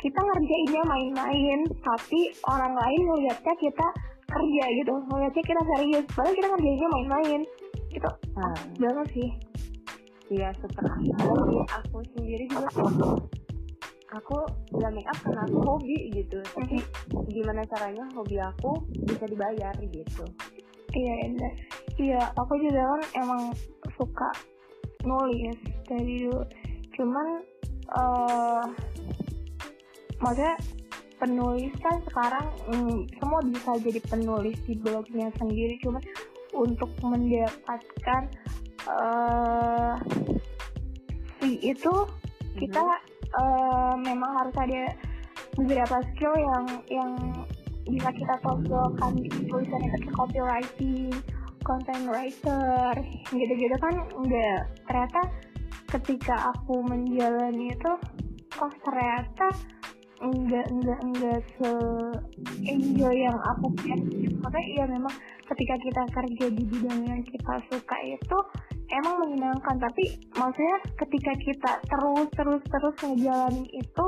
kita 0.00 0.20
ngerjainnya 0.20 0.82
main-main 0.86 1.60
tapi 1.82 2.20
orang 2.48 2.72
lain 2.76 3.00
ngeliatnya 3.04 3.54
kita 3.56 3.86
kerja 4.30 4.64
gitu 4.78 4.92
ngeliatnya 5.10 5.44
kita 5.44 5.62
serius 5.74 6.06
padahal 6.14 6.34
kita 6.36 6.48
ngerjainnya 6.52 6.88
main-main. 6.94 7.40
Gitu. 7.90 8.10
Nah, 8.38 8.54
banget 8.78 9.06
sih. 9.14 9.28
Iya 10.30 10.54
hobi 11.26 11.58
aku 11.66 11.98
sendiri 12.14 12.46
juga 12.46 12.70
aku 14.10 14.42
ya 14.78 14.88
make 14.90 15.06
up 15.06 15.18
karena 15.22 15.42
aku 15.46 15.58
hobi 15.62 16.10
gitu 16.10 16.42
tapi 16.50 16.82
gimana 17.30 17.62
caranya 17.70 18.04
hobi 18.14 18.36
aku 18.42 18.82
bisa 19.06 19.24
dibayar 19.30 19.74
gitu 19.78 20.26
Iya, 20.90 21.14
iya. 21.30 21.50
Iya, 22.00 22.22
aku 22.34 22.58
juga 22.58 22.82
kan 22.82 23.02
emang 23.22 23.42
suka 23.94 24.28
nulis 25.06 25.58
dari 25.86 26.26
dulu. 26.26 26.42
Cuman, 26.98 27.26
eh 27.94 28.64
maksudnya 30.20 30.56
penulis 31.20 31.72
kan 31.84 31.96
sekarang 32.08 32.46
mm, 32.72 32.96
semua 33.20 33.40
bisa 33.44 33.70
jadi 33.80 34.00
penulis 34.08 34.56
di 34.66 34.74
blognya 34.80 35.30
sendiri. 35.38 35.78
Cuman 35.84 36.02
untuk 36.56 36.90
mendapatkan 37.04 38.22
eh 38.90 39.94
fee 41.38 41.60
itu 41.70 41.94
kita 42.58 42.82
eh, 43.38 43.94
memang 44.00 44.30
harus 44.42 44.56
ada 44.58 44.82
beberapa 45.54 45.96
skill 46.14 46.34
yang 46.34 46.64
yang 46.90 47.12
bisa 47.90 48.10
kita 48.14 48.34
tonjolkan 48.42 49.12
di 49.18 49.30
tulisan 49.50 49.82
kayak 49.82 50.14
copywriting, 50.14 51.10
content 51.66 52.06
writer, 52.06 52.92
gitu-gitu 53.34 53.76
kan 53.82 53.94
enggak. 54.14 54.60
Ternyata 54.86 55.20
ketika 55.90 56.54
aku 56.54 56.86
menjalani 56.86 57.74
itu 57.74 57.92
oh 58.62 58.72
ternyata 58.86 59.46
enggak 60.20 60.66
enggak 60.70 61.00
enggak 61.02 61.38
se 61.58 61.72
enjoy 62.68 63.16
yang 63.16 63.38
aku 63.56 63.72
pengen 63.80 64.00
makanya 64.38 64.68
iya 64.68 64.84
memang 64.86 65.14
ketika 65.48 65.74
kita 65.80 66.02
kerja 66.12 66.46
di 66.52 66.62
bidang 66.68 67.00
yang 67.08 67.22
kita 67.24 67.54
suka 67.72 67.96
itu 68.04 68.38
emang 68.92 69.14
menyenangkan 69.22 69.76
tapi 69.78 70.04
maksudnya 70.32 70.76
ketika 70.96 71.32
kita 71.38 71.72
terus 71.86 72.28
terus 72.34 72.62
terus 72.66 72.96
ngejalanin 73.00 73.66
itu 73.70 74.06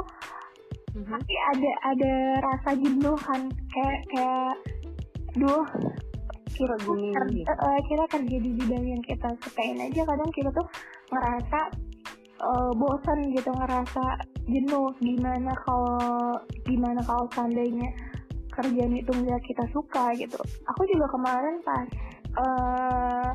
Mhm. 0.92 1.08
tapi 1.08 1.34
ada 1.56 1.70
ada 1.88 2.12
rasa 2.44 2.70
jenuh 2.76 3.16
kan 3.16 3.40
kayak 3.72 4.00
kayak 4.12 4.52
duh 5.32 5.64
gini, 6.52 7.16
ker- 7.16 7.32
gitu. 7.32 7.48
eh, 7.48 7.80
kita 7.88 8.04
kerja 8.12 8.36
di 8.38 8.50
bidang 8.52 8.84
yang 8.84 9.00
kita 9.00 9.28
sukain 9.40 9.80
aja 9.80 10.04
kadang 10.04 10.30
kita 10.30 10.52
tuh 10.52 10.68
ngerasa 11.08 11.60
eh, 12.42 12.70
bosan 12.76 13.18
gitu 13.32 13.50
ngerasa 13.50 14.04
jenuh 14.44 14.92
gimana 14.98 15.52
kalau 15.64 16.36
gimana 16.66 17.00
kalau 17.00 17.24
seandainya 17.32 17.88
kerjaan 18.52 18.92
itu 18.92 19.08
nggak 19.08 19.40
kita 19.48 19.64
suka 19.72 20.12
gitu 20.12 20.36
aku 20.68 20.82
juga 20.92 21.08
kemarin 21.08 21.56
pas 21.64 21.88
eh 22.36 23.28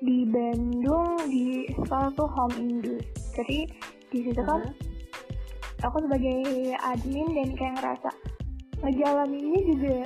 di 0.00 0.24
Bandung 0.28 1.16
di 1.28 1.68
salah 1.84 2.08
satu 2.12 2.24
home 2.24 2.56
indus 2.56 3.04
jadi 3.36 3.68
di 4.10 4.18
situ 4.26 4.40
kan 4.42 4.64
Mhm. 4.64 4.74
aku 5.80 5.96
sebagai 6.04 6.40
admin 6.76 7.28
dan 7.32 7.48
kayak 7.56 7.74
ngerasa 7.80 8.10
ngejalaninnya 8.80 9.60
juga 9.68 9.96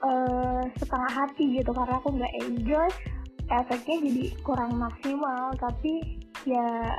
eh, 0.00 0.62
setengah 0.80 1.12
hati 1.12 1.60
gitu 1.60 1.70
karena 1.76 2.00
aku 2.00 2.08
nggak 2.16 2.34
enjoy. 2.40 2.88
Efeknya 3.50 3.96
jadi 4.06 4.24
kurang 4.46 4.78
maksimal 4.78 5.50
tapi 5.58 6.22
ya 6.46 6.96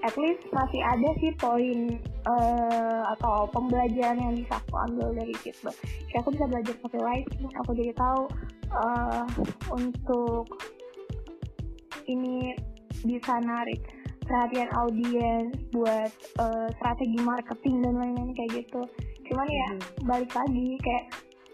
at 0.00 0.14
least 0.16 0.44
masih 0.52 0.80
ada 0.84 1.10
sih 1.18 1.32
poin 1.40 1.98
eh, 2.04 3.00
atau 3.16 3.48
pembelajaran 3.50 4.20
yang 4.20 4.34
bisa 4.36 4.54
aku 4.60 4.76
ambil 4.86 5.08
dari 5.16 5.34
situ. 5.40 5.66
Kayak 6.12 6.20
aku 6.22 6.30
bisa 6.36 6.44
belajar 6.46 6.74
copywriting 6.84 7.50
aku 7.58 7.70
jadi 7.74 7.92
tahu 7.96 8.22
eh, 8.70 9.24
untuk 9.70 10.46
ini 12.06 12.54
bisa 13.06 13.40
narik 13.40 13.80
perhatian 14.26 14.70
audiens 14.78 15.50
buat 15.74 16.12
eh, 16.38 16.68
strategi 16.78 17.18
marketing 17.22 17.82
dan 17.82 17.94
lain-lain 17.98 18.32
kayak 18.34 18.64
gitu. 18.64 18.82
Cuman 19.30 19.46
ya 19.46 19.68
Mhm. 19.74 20.06
balik 20.06 20.32
lagi 20.34 20.68
kayak 20.82 21.04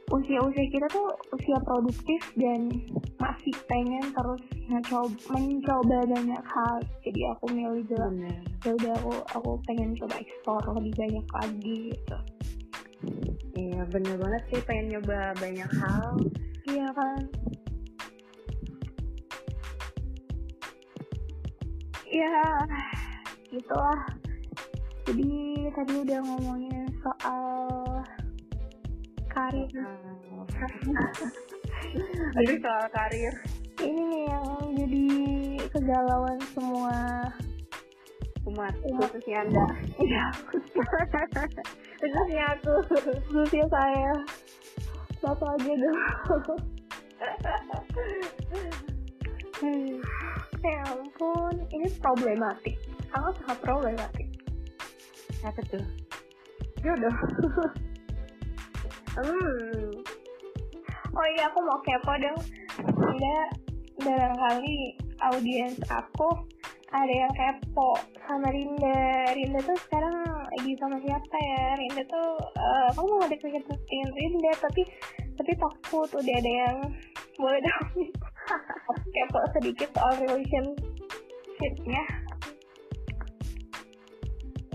usia-usia 0.07 0.71
kita 0.71 0.87
tuh 0.95 1.11
usia 1.35 1.59
produktif 1.67 2.23
dan 2.39 2.71
masih 3.19 3.55
pengen 3.67 4.07
terus 4.15 4.39
mencoba, 4.71 5.11
mencoba 5.35 5.99
banyak 6.07 6.45
hal. 6.47 6.77
Jadi 7.03 7.21
aku 7.35 7.45
milih 7.51 7.83
juga 7.91 8.07
ya 8.67 8.75
udah 8.75 8.93
aku 8.99 9.13
aku 9.35 9.51
pengen 9.71 9.95
coba 9.95 10.15
explore 10.19 10.67
lebih 10.75 10.93
banyak 10.99 11.27
lagi 11.31 11.77
gitu 11.95 12.19
Iya 13.57 13.89
bener 13.89 14.21
banget 14.21 14.43
sih 14.53 14.61
pengen 14.69 14.93
nyoba 14.93 15.33
banyak 15.41 15.71
hal. 15.81 16.13
Iya 16.69 16.87
kan? 16.93 17.21
Ya 22.05 22.37
gitulah. 23.49 24.03
Jadi 25.09 25.33
tadi 25.73 25.93
udah 26.05 26.21
ngomongin 26.21 26.85
soal 27.01 27.65
karir. 29.33 29.73
Aduh 32.37 32.57
soal 32.61 32.87
karir. 32.93 33.35
Ini 33.81 34.03
nih 34.05 34.25
yang 34.29 34.49
jadi 34.77 35.09
kegalauan 35.73 36.37
semua 36.53 36.97
umat 38.47 38.75
Umat. 38.87 39.11
khususnya 39.11 39.43
anda. 39.43 39.67
Iya 39.99 40.25
khususnya 42.01 42.45
aku 42.55 42.73
khususnya 43.31 43.67
saya. 43.69 44.13
Satu 45.19 45.45
aja 45.49 45.73
dong. 45.75 45.99
Hmm. 49.59 49.99
ya 50.67 50.81
ampun 50.95 51.55
ini 51.75 51.89
problematik. 51.99 52.77
Sangat 53.11 53.35
sangat 53.43 53.59
problematik. 53.65 54.29
Apa 55.43 55.61
tuh? 55.67 55.85
Jodoh. 56.83 57.17
Hmm. 59.17 59.97
Oh 61.17 61.27
iya 61.33 61.49
aku 61.49 61.65
mau 61.65 61.81
kepo 61.81 62.13
dong. 62.21 62.37
Ada 62.85 63.37
barangkali 63.97 64.77
audiens 65.25 65.81
aku 65.89 66.29
ada 66.93 67.15
yang 67.25 67.33
kepo 67.33 67.97
sama 68.27 68.49
Rinda. 68.51 69.31
Rinda 69.33 69.61
tuh 69.63 69.79
sekarang 69.87 70.17
lagi 70.27 70.73
sama 70.83 70.99
siapa 71.01 71.37
ya? 71.39 71.65
Rinda 71.79 72.03
tuh 72.11 72.29
eh, 72.59 72.89
kamu 72.99 73.11
mau 73.15 73.29
deket-deketin 73.31 74.07
Rinda 74.13 74.53
tapi 74.59 74.83
tapi 75.37 75.53
takut 75.55 76.11
udah 76.11 76.35
ada 76.43 76.53
yang 76.67 76.77
boleh 77.39 77.61
dong. 77.63 77.89
Kepo 79.15 79.41
sedikit 79.59 79.89
soal 79.95 80.13
relationshipnya. 80.23 82.03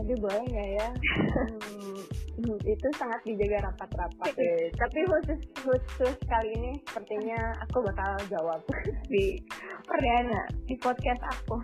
Tapi 0.02 0.14
boleh 0.18 0.42
nggak 0.50 0.70
ya? 0.82 0.88
Hmm, 0.90 2.02
hmm, 2.42 2.58
itu 2.66 2.88
sangat 2.98 3.22
dijaga 3.22 3.70
rapat-rapat. 3.70 4.34
Eh, 4.34 4.74
Tapi 4.74 5.00
khusus 5.06 5.42
khusus 5.62 6.16
kali 6.26 6.50
ini 6.58 6.72
sepertinya 6.90 7.40
aku 7.68 7.86
bakal 7.86 8.12
jawab 8.32 8.62
di 9.14 9.38
perdana 9.86 10.42
di 10.66 10.76
podcast 10.80 11.22
aku 11.22 11.60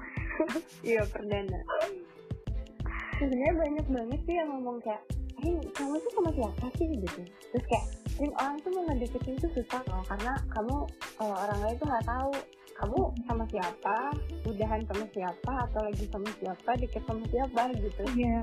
iya 0.87 1.01
perdana. 1.09 1.59
Sebenarnya 3.17 3.55
banyak 3.57 3.87
banget 3.89 4.19
sih 4.29 4.35
yang 4.37 4.49
ngomong 4.53 4.77
kayak, 4.85 5.01
"Hey, 5.41 5.57
kamu 5.73 5.97
tuh 6.01 6.11
sama 6.13 6.31
siapa 6.37 6.65
sih?" 6.77 6.85
gitu. 6.85 7.21
Terus 7.25 7.65
kayak, 7.65 7.85
"Rin, 8.21 8.31
orang 8.37 8.57
tuh 8.61 8.69
mau 8.77 8.83
ngedeketin 8.85 9.35
tuh 9.41 9.51
susah 9.57 9.81
loh, 9.89 10.05
karena 10.05 10.33
kamu 10.53 10.75
eh, 11.17 11.35
orang 11.47 11.59
lain 11.65 11.75
tuh 11.81 11.87
nggak 11.89 12.05
tahu 12.05 12.31
kamu 12.77 12.99
sama 13.25 13.43
siapa, 13.49 13.97
udahan 14.45 14.81
sama 14.85 15.05
siapa, 15.09 15.53
atau 15.65 15.79
lagi 15.81 16.05
sama 16.13 16.29
siapa, 16.37 16.69
deket 16.77 17.03
sama 17.09 17.25
siapa 17.25 17.61
gitu." 17.73 18.03
iya 18.13 18.37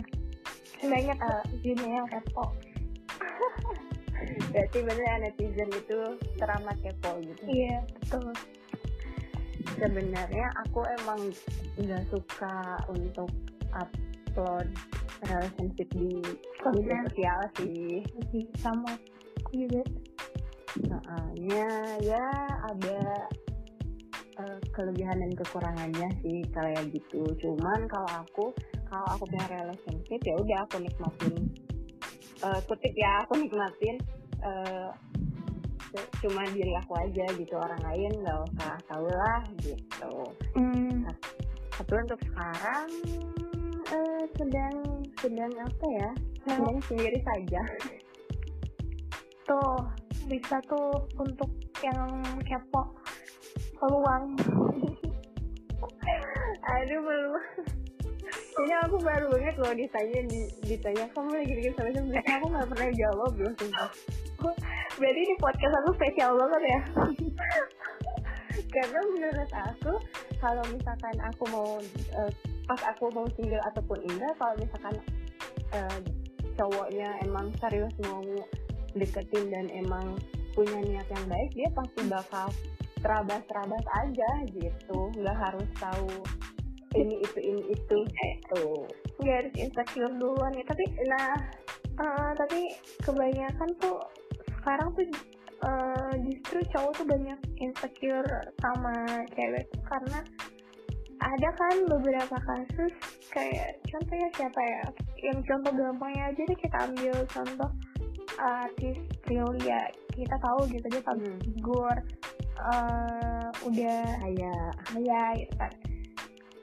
banyak 0.84 1.16
uh, 1.16 1.44
yang 1.64 2.08
kepo 2.08 2.44
Berarti 4.52 4.78
bener 4.82 5.04
ya 5.04 5.14
netizen 5.20 5.70
itu 5.70 5.98
teramat 6.40 6.76
kepo 6.82 7.20
gitu. 7.22 7.42
iya 7.48 7.84
betul 8.00 8.32
Sebenarnya 9.74 10.46
aku 10.66 10.80
emang 11.02 11.20
nggak 11.80 12.04
suka 12.12 12.78
untuk 12.92 13.30
up 13.74 13.90
upload 14.34 14.66
relationship 15.30 15.88
di 15.94 16.18
media 16.74 16.98
sosial 17.06 17.40
sih. 17.54 18.02
Sih 18.34 18.44
sama 18.58 18.90
aku 19.46 19.52
juga 19.54 19.82
soalnya 20.74 21.70
ya 22.02 22.26
ada 22.66 23.00
uh, 24.42 24.58
kelebihan 24.74 25.22
dan 25.22 25.32
kekurangannya 25.38 26.08
sih 26.18 26.42
kayak 26.50 26.90
gitu. 26.90 27.22
Cuman 27.38 27.86
kalau 27.86 28.10
aku 28.26 28.50
kalau 28.90 29.06
aku 29.14 29.30
punya 29.30 29.46
relationship 29.62 30.18
ya 30.26 30.34
udah 30.34 30.58
aku 30.66 30.82
nikmatin. 30.82 31.46
Uh, 32.42 32.58
kutip 32.66 32.92
ya 32.98 33.22
aku 33.22 33.38
nikmatin 33.38 33.96
uh, 34.42 34.90
cuma 36.22 36.42
diri 36.50 36.74
aku 36.78 36.92
aja 36.98 37.26
gitu 37.38 37.54
orang 37.54 37.82
lain 37.86 38.10
nggak 38.22 38.38
usah 38.50 38.74
tahu 38.90 39.06
lah 39.06 39.40
gitu. 39.62 40.14
Mm. 40.58 41.06
tapi 41.74 41.92
untuk 41.98 42.20
sekarang 42.22 42.86
uh, 43.90 44.22
sedang 44.38 44.74
sedang 45.18 45.52
apa 45.58 45.86
ya? 45.90 46.10
Sedang 46.46 46.78
sendiri 46.86 47.18
saja. 47.22 47.62
Tuh 49.44 49.82
bisa 50.30 50.56
tuh 50.70 51.02
untuk 51.18 51.50
yang 51.82 52.22
kepo 52.46 52.94
peluang. 53.82 54.24
Aduh 56.74 57.00
belum 57.02 57.34
ini 58.54 58.74
aku 58.86 59.02
baru 59.02 59.34
banget 59.34 59.54
loh 59.58 59.74
ditanya 59.74 60.20
ditanya 60.62 61.04
kamu 61.10 61.42
lagi 61.42 61.52
dikit 61.58 61.74
sama 61.74 61.90
siapa? 61.90 62.22
Aku 62.38 62.46
nggak 62.54 62.68
pernah 62.70 62.90
jawab 62.94 63.32
loh 63.34 63.52
sumpah 63.58 63.90
berarti 64.98 65.20
ini 65.26 65.34
podcast 65.42 65.74
aku 65.82 65.90
spesial 65.98 66.32
banget 66.38 66.62
ya. 66.62 66.80
Karena 68.74 69.00
menurut 69.10 69.50
aku 69.54 69.92
kalau 70.38 70.64
misalkan 70.70 71.16
aku 71.22 71.44
mau 71.50 71.70
uh, 72.18 72.30
pas 72.66 72.80
aku 72.94 73.10
mau 73.14 73.26
single 73.34 73.62
ataupun 73.74 73.98
enggak 74.06 74.34
kalau 74.38 74.54
misalkan 74.58 74.96
uh, 75.74 75.98
cowoknya 76.54 77.08
emang 77.26 77.50
serius 77.58 77.94
mau 78.06 78.22
deketin 78.94 79.50
dan 79.50 79.66
emang 79.74 80.14
punya 80.54 80.78
niat 80.86 81.06
yang 81.10 81.26
baik 81.26 81.50
dia 81.50 81.68
pasti 81.74 82.00
bakal 82.06 82.46
terabas-terabas 83.02 83.84
aja 84.06 84.30
gitu. 84.50 84.98
Nggak 85.18 85.38
harus 85.38 85.68
tahu 85.78 86.10
ini 86.94 87.22
itu 87.22 87.38
ini 87.42 87.62
itu. 87.74 87.98
Gitu 88.06 88.66
nggak 89.22 89.36
harus 89.40 89.54
insecure 89.58 90.14
duluan 90.18 90.52
ya. 90.54 90.64
Tapi 90.66 90.84
nah 91.06 91.30
uh, 92.02 92.30
tapi 92.34 92.74
kebanyakan 93.02 93.70
tuh 93.78 93.98
sekarang 94.64 94.88
tuh 94.96 95.04
uh, 95.60 96.12
justru 96.24 96.58
cowok 96.72 96.92
tuh 96.96 97.04
banyak 97.04 97.38
insecure 97.60 98.32
sama 98.64 98.96
cewek 99.36 99.68
karena 99.84 100.24
ada 101.20 101.48
kan 101.52 101.76
beberapa 101.84 102.36
kasus 102.40 102.92
kayak 103.28 103.76
contohnya 103.84 104.28
siapa 104.40 104.60
ya? 104.64 104.84
Yang 105.20 105.38
contoh 105.52 105.72
gampangnya 105.76 106.32
aja 106.32 106.42
deh 106.48 106.58
kita 106.58 106.76
ambil 106.88 107.16
contoh 107.28 107.70
artis 108.40 108.98
Priolia 109.20 109.84
kita 110.16 110.36
tahu 110.40 110.64
gitu 110.72 110.86
dia 110.88 111.02
tahu 111.04 111.16
hmm. 111.20 111.40
figur 111.44 111.96
uh, 112.56 113.48
udah 113.68 114.00
kayak 114.24 114.72
ya 114.96 115.24
gitu 115.44 115.54
kan. 115.60 115.72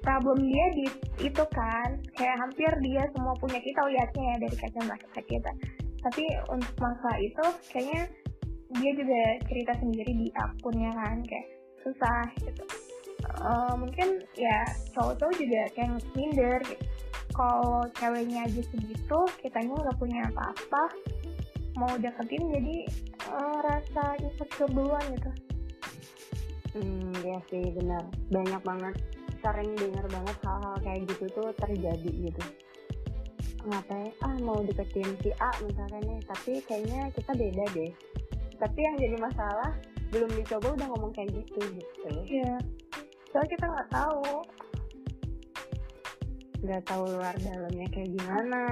Problem 0.01 0.41
dia 0.49 0.65
di 0.73 0.85
itu 1.29 1.43
kan 1.53 1.89
kayak 2.17 2.37
hampir 2.41 2.71
dia 2.81 3.05
semua 3.13 3.37
punya 3.37 3.61
kita 3.61 3.81
lihatnya 3.85 4.23
ya 4.25 4.35
dari 4.41 4.57
kacamata 4.57 5.21
kita 5.21 5.53
tapi 6.01 6.25
untuk 6.49 6.73
masa 6.81 7.11
itu 7.21 7.45
kayaknya 7.69 8.09
dia 8.71 8.91
juga 8.95 9.21
cerita 9.45 9.73
sendiri 9.77 10.11
di 10.15 10.27
akunnya 10.33 10.91
kan 10.95 11.21
kayak 11.27 11.47
susah 11.85 12.25
gitu. 12.41 12.63
Uh, 13.41 13.73
mungkin 13.77 14.25
ya 14.33 14.65
cowok-cowok 14.97 15.35
juga 15.37 15.61
kayak 15.77 16.01
minder 16.17 16.57
gitu. 16.65 16.85
Kalau 17.31 17.87
ceweknya 17.95 18.43
aja 18.43 18.61
segitu 18.65 19.19
kitanya 19.39 19.71
nggak 19.71 19.99
punya 20.01 20.27
apa-apa 20.35 20.83
mau 21.79 21.93
deketin 21.95 22.43
jadi 22.51 22.75
uh, 23.31 23.57
rasa 23.63 24.19
insecure 24.19 24.71
duluan 24.73 25.03
gitu. 25.15 25.31
Hmm 26.75 27.13
ya 27.23 27.39
sih 27.47 27.71
benar. 27.75 28.03
Banyak 28.31 28.61
banget 28.63 28.95
sering 29.41 29.73
dengar 29.73 30.05
banget 30.05 30.37
hal-hal 30.45 30.75
kayak 30.85 31.01
gitu 31.09 31.25
tuh 31.33 31.49
terjadi 31.57 32.11
gitu 32.29 32.43
ngapain? 33.67 34.13
Ah 34.23 34.35
mau 34.41 34.57
deketin 34.63 35.09
si 35.21 35.29
A 35.37 35.51
misalkan 35.61 36.01
nih 36.07 36.19
tapi 36.25 36.51
kayaknya 36.65 37.11
kita 37.13 37.31
beda 37.35 37.65
deh. 37.75 37.91
Tapi 38.61 38.79
yang 38.79 38.95
jadi 38.97 39.17
masalah 39.17 39.71
belum 40.11 40.29
dicoba 40.35 40.75
udah 40.75 40.87
ngomong 40.91 41.11
kayak 41.15 41.31
gitu 41.33 41.61
gitu. 41.73 42.09
Iya. 42.27 42.53
Soalnya 43.31 43.49
kita 43.53 43.65
nggak 43.65 43.89
tahu. 43.91 44.25
Nggak 46.61 46.83
tahu 46.85 47.03
luar 47.09 47.35
dalamnya 47.41 47.87
kayak 47.89 48.09
gimana. 48.15 48.63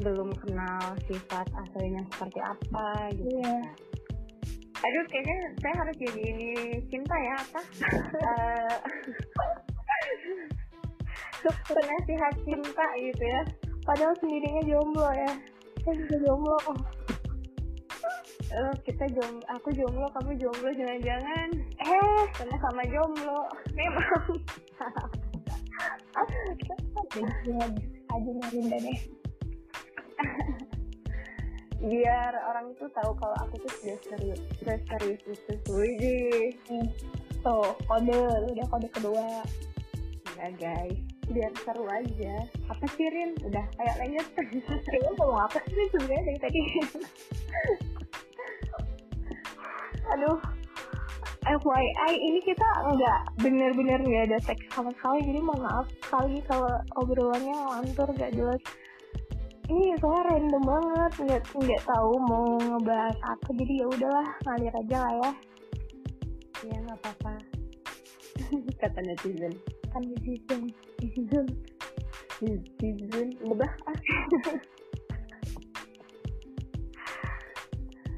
Belum 0.00 0.32
kenal 0.32 0.96
sifat 1.08 1.46
aslinya 1.52 2.02
seperti 2.14 2.40
apa 2.40 2.86
gitu 3.16 3.30
iya. 3.38 3.44
kan. 3.44 3.62
Aduh 4.80 5.04
kayaknya 5.12 5.36
saya 5.60 5.74
harus 5.76 5.96
jadi 6.00 6.20
ini 6.24 6.50
cinta 6.88 7.12
ya 7.12 7.36
apa 7.36 7.60
penasihat 11.48 12.34
cinta 12.44 12.86
gitu 13.00 13.24
ya. 13.24 13.42
Padahal 13.84 14.14
sendirinya 14.20 14.62
jomblo 14.68 15.08
ya. 15.08 15.32
Kan 15.84 15.94
juga 15.96 16.16
jomblo. 16.28 16.56
Uh, 18.50 18.74
kita 18.82 19.04
jomblo 19.14 19.44
aku 19.48 19.68
jomblo 19.72 20.06
kamu 20.20 20.32
jomblo 20.36 20.70
jangan-jangan. 20.74 21.48
Eh 21.80 22.20
sama 22.36 22.56
sama 22.60 22.82
jomblo. 22.86 23.40
Memang. 23.72 24.24
Aja 28.10 28.30
Rinda 28.52 28.78
deh. 28.82 29.00
Biar 31.80 32.32
orang 32.44 32.76
itu 32.76 32.84
tahu 32.92 33.16
kalau 33.16 33.36
aku 33.40 33.56
tuh 33.64 33.72
sudah 33.80 33.98
serius 34.04 34.40
sudah 34.60 34.76
serius 34.84 35.24
itu 35.24 35.54
Wih, 35.72 36.52
hmm. 36.68 36.92
tuh 37.40 37.72
kode 37.88 38.20
udah 38.52 38.66
kode 38.68 38.88
kedua. 38.92 39.40
Ya 40.36 40.52
guys 40.60 41.09
biar 41.30 41.52
seru 41.62 41.86
aja. 41.86 42.34
Apa 42.66 42.84
sih 42.98 43.06
Rin? 43.06 43.38
Udah 43.46 43.64
kayak 43.78 43.96
lanjut. 44.02 44.26
Kayaknya 44.86 45.10
ngomong 45.14 45.40
apa 45.46 45.58
sih 45.70 45.86
sebenarnya 45.94 46.22
dari 46.26 46.38
tadi? 46.42 46.60
Aduh. 50.18 50.38
FYI 51.40 52.12
ini 52.20 52.40
kita 52.44 52.68
nggak 52.84 53.40
bener-bener 53.40 53.96
nggak 54.04 54.24
ada 54.28 54.38
teks 54.44 54.70
sama 54.76 54.92
sekali. 54.92 55.24
Jadi 55.24 55.40
mohon 55.40 55.64
maaf 55.64 55.88
kali 56.04 56.38
kalau 56.44 56.68
obrolannya 57.00 57.56
lantur 57.56 58.12
gak 58.12 58.36
jelas. 58.36 58.60
Ini 59.70 59.96
soalnya 59.98 60.36
random 60.36 60.62
banget. 60.62 61.12
Nggak 61.24 61.42
nggak 61.56 61.82
tahu 61.88 62.12
mau 62.28 62.60
ngebahas 62.60 63.16
apa. 63.24 63.48
Jadi 63.56 63.72
ya 63.72 63.86
udahlah 63.88 64.28
ngalir 64.44 64.74
aja 64.84 64.96
lah 65.00 65.12
ya. 65.16 65.30
Ya 66.60 66.76
nggak 66.84 66.98
apa-apa. 67.00 67.32
Kata 68.76 69.00
netizen 69.00 69.54
kan 69.90 70.02
netizen 70.06 70.70
netizen 71.02 71.46
netizen 72.40 73.28
lebah 73.44 73.72
ah. 73.86 73.98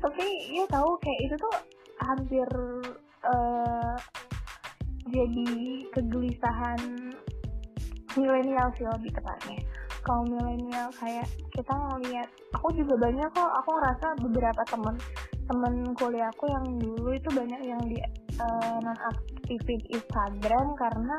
Tapi 0.02 0.26
ya 0.50 0.66
tahu 0.66 0.98
kayak 0.98 1.20
itu 1.30 1.36
tuh 1.38 1.56
hampir 2.02 2.48
uh, 3.22 3.94
jadi 5.06 5.50
kegelisahan 5.94 6.80
milenial 8.18 8.68
sih 8.74 8.86
lebih 8.86 9.14
tepatnya. 9.14 9.62
Kaum 10.02 10.26
milenial 10.26 10.90
kayak 10.98 11.30
kita 11.54 11.70
ngeliat 11.70 12.26
aku 12.50 12.74
juga 12.74 12.98
banyak 12.98 13.28
kok 13.30 13.52
aku 13.62 13.70
ngerasa 13.78 14.06
beberapa 14.26 14.62
temen 14.66 14.96
temen 15.46 15.74
kuliahku 15.94 16.44
yang 16.50 16.66
dulu 16.82 17.10
itu 17.14 17.28
banyak 17.30 17.60
yang 17.62 17.82
di 17.86 17.98
uh, 18.42 18.76
non 18.82 18.98
aktifin 18.98 19.80
Instagram 19.94 20.74
karena 20.74 21.16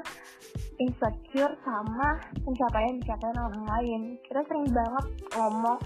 insecure 0.80 1.56
sama 1.64 2.20
pencapaian 2.44 3.00
pencapaian 3.00 3.38
orang 3.40 3.64
lain. 3.64 4.02
Kita 4.28 4.42
sering 4.44 4.68
banget 4.70 5.06
ngomong 5.40 5.80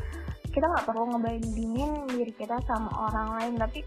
kita 0.50 0.66
nggak 0.66 0.86
perlu 0.90 1.06
ngebandingin 1.14 1.92
diri 2.10 2.34
kita 2.34 2.58
sama 2.66 2.90
orang 2.90 3.28
lain 3.38 3.54
tapi 3.62 3.86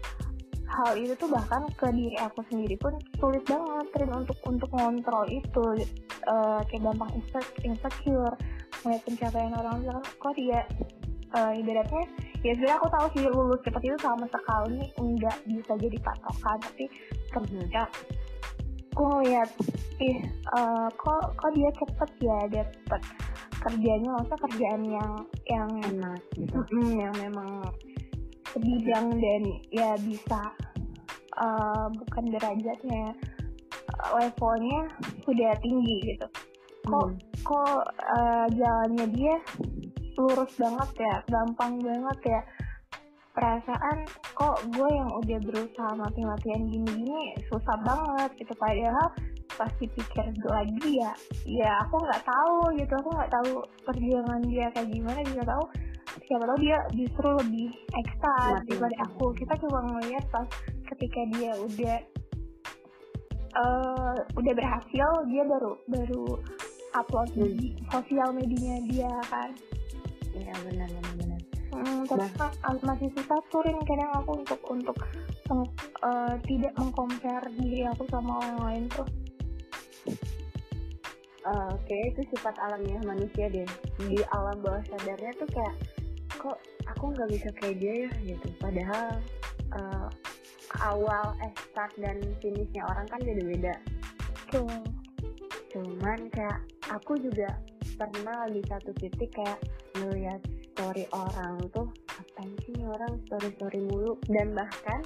hal 0.71 0.95
itu 0.95 1.11
tuh 1.19 1.27
bahkan 1.27 1.67
ke 1.75 1.83
diri 1.91 2.15
aku 2.15 2.47
sendiri 2.47 2.79
pun 2.79 2.95
sulit 3.19 3.43
banget 3.43 3.85
Trin 3.91 4.11
untuk 4.15 4.39
untuk 4.47 4.69
ngontrol 4.71 5.27
itu. 5.27 5.65
Uh, 6.21 6.61
kayak 6.69 6.85
gampang 6.85 7.17
insecure 7.65 8.37
melihat 8.85 9.01
pencapaian 9.09 9.57
orang 9.57 9.81
lain 9.81 10.05
kok 10.21 10.33
dia 10.37 10.61
uh, 11.33 11.51
ibaratnya 11.55 12.05
ya 12.41 12.51
sebenarnya 12.57 12.77
aku 12.81 12.87
tahu 12.89 13.05
sih 13.13 13.21
lulus 13.29 13.61
cepat 13.61 13.81
itu 13.85 13.97
sama 14.01 14.25
sekali 14.27 14.81
nggak 14.97 15.37
bisa 15.45 15.73
jadi 15.77 15.97
patokan 16.01 16.57
tapi 16.61 16.85
ketika 17.31 17.87
aku 18.91 19.03
ngeliat 19.07 19.49
ih 20.03 20.19
uh, 20.57 20.87
kok 20.91 21.23
kok 21.39 21.51
dia 21.55 21.69
cepet 21.79 22.11
ya 22.19 22.37
dapet 22.51 23.01
kerjanya? 23.61 24.09
Masa 24.19 24.35
kerjaan 24.47 24.83
yang 24.83 25.11
yang 25.47 25.71
enak 25.91 26.21
gitu. 26.35 26.59
mm, 26.75 26.91
yang 26.99 27.13
memang 27.15 27.63
sebidang 28.51 29.15
dan 29.15 29.43
ya 29.71 29.95
bisa 30.03 30.41
uh, 31.39 31.87
bukan 31.87 32.25
derajatnya 32.35 33.15
levelnya 34.11 34.81
sudah 35.23 35.51
tinggi 35.63 36.15
gitu. 36.15 36.27
Kok 36.87 37.07
hmm. 37.07 37.17
kok 37.45 37.81
uh, 38.17 38.47
jalannya 38.51 39.05
dia 39.13 39.35
lurus 40.19 40.51
banget 40.59 40.89
ya 40.99 41.15
gampang 41.31 41.79
banget 41.79 42.19
ya 42.27 42.41
perasaan 43.31 43.97
kok 44.35 44.57
gue 44.75 44.89
yang 44.91 45.09
udah 45.11 45.39
berusaha 45.47 45.91
mati-matian 45.95 46.67
gini-gini 46.67 47.35
susah 47.47 47.77
banget 47.83 48.29
gitu. 48.39 48.53
Padahal 48.59 49.07
pasti 49.55 49.85
pikir 49.91 50.25
lagi 50.47 50.99
ya 50.99 51.11
ya 51.47 51.71
aku 51.87 51.95
nggak 52.03 52.23
tahu 52.27 52.75
gitu. 52.75 52.93
Aku 52.99 53.09
nggak 53.15 53.31
tahu 53.31 53.51
perjuangan 53.87 54.41
dia 54.47 54.67
kayak 54.75 54.89
gimana 54.91 55.19
juga 55.27 55.43
tahu 55.55 55.63
siapa 56.27 56.43
tahu 56.43 56.57
dia 56.59 56.77
justru 56.91 57.27
lebih 57.39 57.69
ekstra 57.95 58.35
daripada 58.67 58.95
aku. 59.07 59.25
Kita 59.35 59.53
cuma 59.63 59.79
ngeliat 59.87 60.25
pas 60.31 60.47
ketika 60.91 61.21
dia 61.31 61.51
udah 61.55 61.97
uh, 63.55 64.15
udah 64.35 64.53
berhasil 64.55 65.07
dia 65.31 65.43
baru 65.47 65.71
baru 65.87 66.25
upload 66.99 67.29
hmm. 67.35 67.55
di 67.55 67.79
sosial 67.87 68.35
medianya 68.35 68.79
dia 68.91 69.13
kan. 69.31 69.51
Iya 70.31 70.55
benar 70.67 70.87
benar 71.15 71.30
hmm, 71.71 72.03
tapi 72.07 72.27
nah. 72.35 72.77
masih 72.83 73.09
susah 73.15 73.39
turin 73.47 73.79
kadang 73.87 74.11
aku 74.15 74.43
untuk 74.43 74.61
untuk 74.67 74.97
uh, 76.03 76.35
tidak 76.47 76.73
mengcompare 76.75 77.47
diri 77.55 77.87
aku 77.87 78.03
sama 78.11 78.39
orang 78.43 78.57
lain 78.67 78.83
tuh. 78.91 79.07
Uh, 81.41 81.73
oke 81.73 81.81
okay, 81.89 82.13
itu 82.13 82.21
sifat 82.35 82.53
alamiah 82.61 83.01
manusia 83.03 83.49
deh. 83.49 83.67
Di 83.97 84.21
alam 84.29 84.61
bawah 84.61 84.83
sadarnya 84.85 85.31
tuh 85.41 85.49
kayak 85.49 85.75
kok 86.37 86.57
aku 86.85 87.03
nggak 87.15 87.29
bisa 87.33 87.49
kayak 87.57 87.77
dia 87.81 87.93
ya 88.07 88.11
gitu. 88.35 88.47
Padahal 88.61 89.07
uh, 89.73 90.07
awal 90.85 91.35
eh 91.43 91.53
start 91.71 91.91
dan 91.99 92.21
finishnya 92.39 92.85
orang 92.87 93.07
kan 93.09 93.19
beda-beda. 93.23 93.73
Tuh. 94.51 94.67
cuman 95.71 96.27
kayak 96.35 96.59
aku 96.91 97.15
juga 97.15 97.47
pernah 97.95 98.43
di 98.51 98.59
satu 98.67 98.91
titik 98.99 99.31
kayak 99.31 99.55
ngeliat 99.95 100.43
story 100.81 101.05
orang 101.13 101.61
tuh 101.69 101.85
apa 102.09 102.41
sih 102.65 102.73
orang? 102.81 103.13
Story 103.29 103.49
story 103.53 103.79
mulu. 103.85 104.17
Dan 104.25 104.57
bahkan 104.57 105.05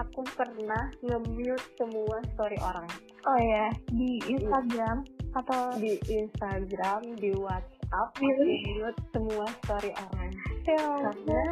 aku 0.00 0.24
pernah 0.32 0.88
nge-mute 1.04 1.60
semua 1.76 2.24
story 2.32 2.56
orang. 2.64 2.88
Oh 3.28 3.36
ya 3.36 3.68
di 3.92 4.16
Instagram 4.24 5.04
atau 5.36 5.76
di 5.76 6.00
Instagram 6.08 7.20
di 7.20 7.36
WhatsApp 7.36 8.16
really? 8.16 8.64
aku 8.64 8.80
mute 8.80 9.00
semua 9.12 9.46
story 9.60 9.92
orang. 9.92 10.30
Ya, 10.64 10.80
karena 10.80 11.42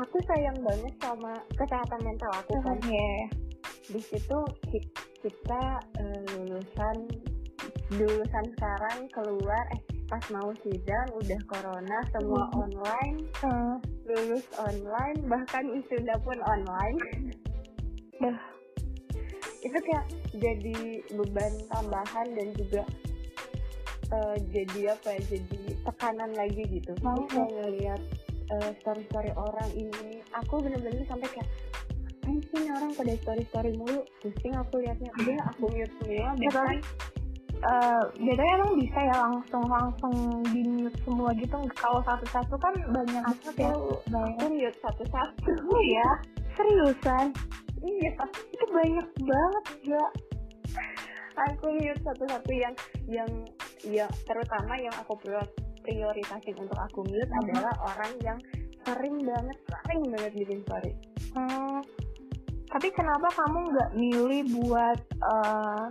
aku 0.00 0.16
sayang 0.24 0.56
banget 0.64 0.94
sama 1.04 1.36
kesehatan 1.60 2.00
mental 2.00 2.32
aku 2.32 2.56
kan. 2.64 2.80
Yeah. 2.88 3.28
di 3.84 4.00
situ 4.00 4.40
kita 5.20 5.62
uh, 6.00 6.20
lulusan 6.32 7.04
lulusan 7.92 8.44
sekarang 8.56 9.04
keluar 9.12 9.60
eh 9.76 9.93
pas 10.14 10.30
mau 10.30 10.54
sidang 10.62 11.10
udah 11.18 11.40
corona 11.50 11.98
semua 12.14 12.46
hmm. 12.46 12.62
online 12.62 13.16
uh. 13.42 13.74
lulus 14.06 14.46
online 14.62 15.18
bahkan 15.26 15.66
wisuda 15.74 16.14
pun 16.22 16.38
online 16.46 16.98
itu 19.66 19.78
kayak 19.90 20.06
jadi 20.38 21.02
beban 21.18 21.50
tambahan 21.66 22.30
dan 22.30 22.48
juga 22.54 22.86
uh, 24.14 24.38
jadi 24.54 24.94
apa 24.94 25.18
ya 25.18 25.20
jadi 25.34 25.82
tekanan 25.82 26.30
lagi 26.38 26.62
gitu 26.70 26.94
mau 27.02 27.18
oh. 27.18 27.50
ngeliat 27.50 27.98
uh, 28.54 28.70
story 28.86 29.02
story 29.10 29.34
orang 29.34 29.70
ini 29.74 30.22
aku 30.30 30.62
bener-bener 30.62 31.02
sampai 31.10 31.26
kayak 31.34 31.50
sih 32.54 32.70
orang 32.70 32.94
pada 32.94 33.18
story 33.18 33.42
story 33.50 33.74
mulu 33.74 34.06
pusing 34.22 34.54
aku 34.54 34.78
liatnya 34.78 35.10
udah 35.10 35.38
aku 35.50 35.66
mute 35.74 35.90
semua 35.98 36.38
bahkan 36.38 36.78
uh, 37.64 38.02
bedanya 38.20 38.52
emang 38.60 38.72
bisa 38.78 38.98
ya 39.00 39.16
langsung 39.16 39.64
langsung 39.66 40.14
di 40.52 40.62
mute 40.64 40.98
semua 41.02 41.30
gitu 41.36 41.56
kalau 41.76 42.00
satu-satu 42.04 42.54
kan 42.60 42.74
banyak 42.92 43.24
banget 43.24 43.54
ya 43.56 43.72
banyak. 44.12 44.36
aku 44.36 44.44
mute 44.52 44.78
satu-satu 44.84 45.76
ya 45.88 46.08
seriusan 46.54 47.26
iya 47.84 48.10
itu 48.52 48.64
banyak 48.70 49.08
banget 49.24 49.64
ya 49.84 50.04
aku 51.48 51.66
mute 51.74 52.00
satu-satu 52.04 52.50
yang 52.52 52.74
yang 53.08 53.30
ya 53.84 54.06
terutama 54.28 54.76
yang 54.78 54.94
aku 55.00 55.18
prioritasin 55.84 56.56
untuk 56.56 56.78
aku 56.78 57.04
mute 57.08 57.28
hmm. 57.28 57.40
adalah 57.44 57.74
orang 57.84 58.12
yang 58.24 58.38
sering 58.84 59.16
banget 59.24 59.58
sering 59.64 60.02
banget 60.12 60.32
bikin 60.36 60.60
story 60.68 60.92
hmm. 61.32 61.80
tapi 62.68 62.88
kenapa 62.92 63.28
kamu 63.32 63.58
nggak 63.72 63.90
milih 63.96 64.42
buat 64.60 65.00
uh, 65.24 65.88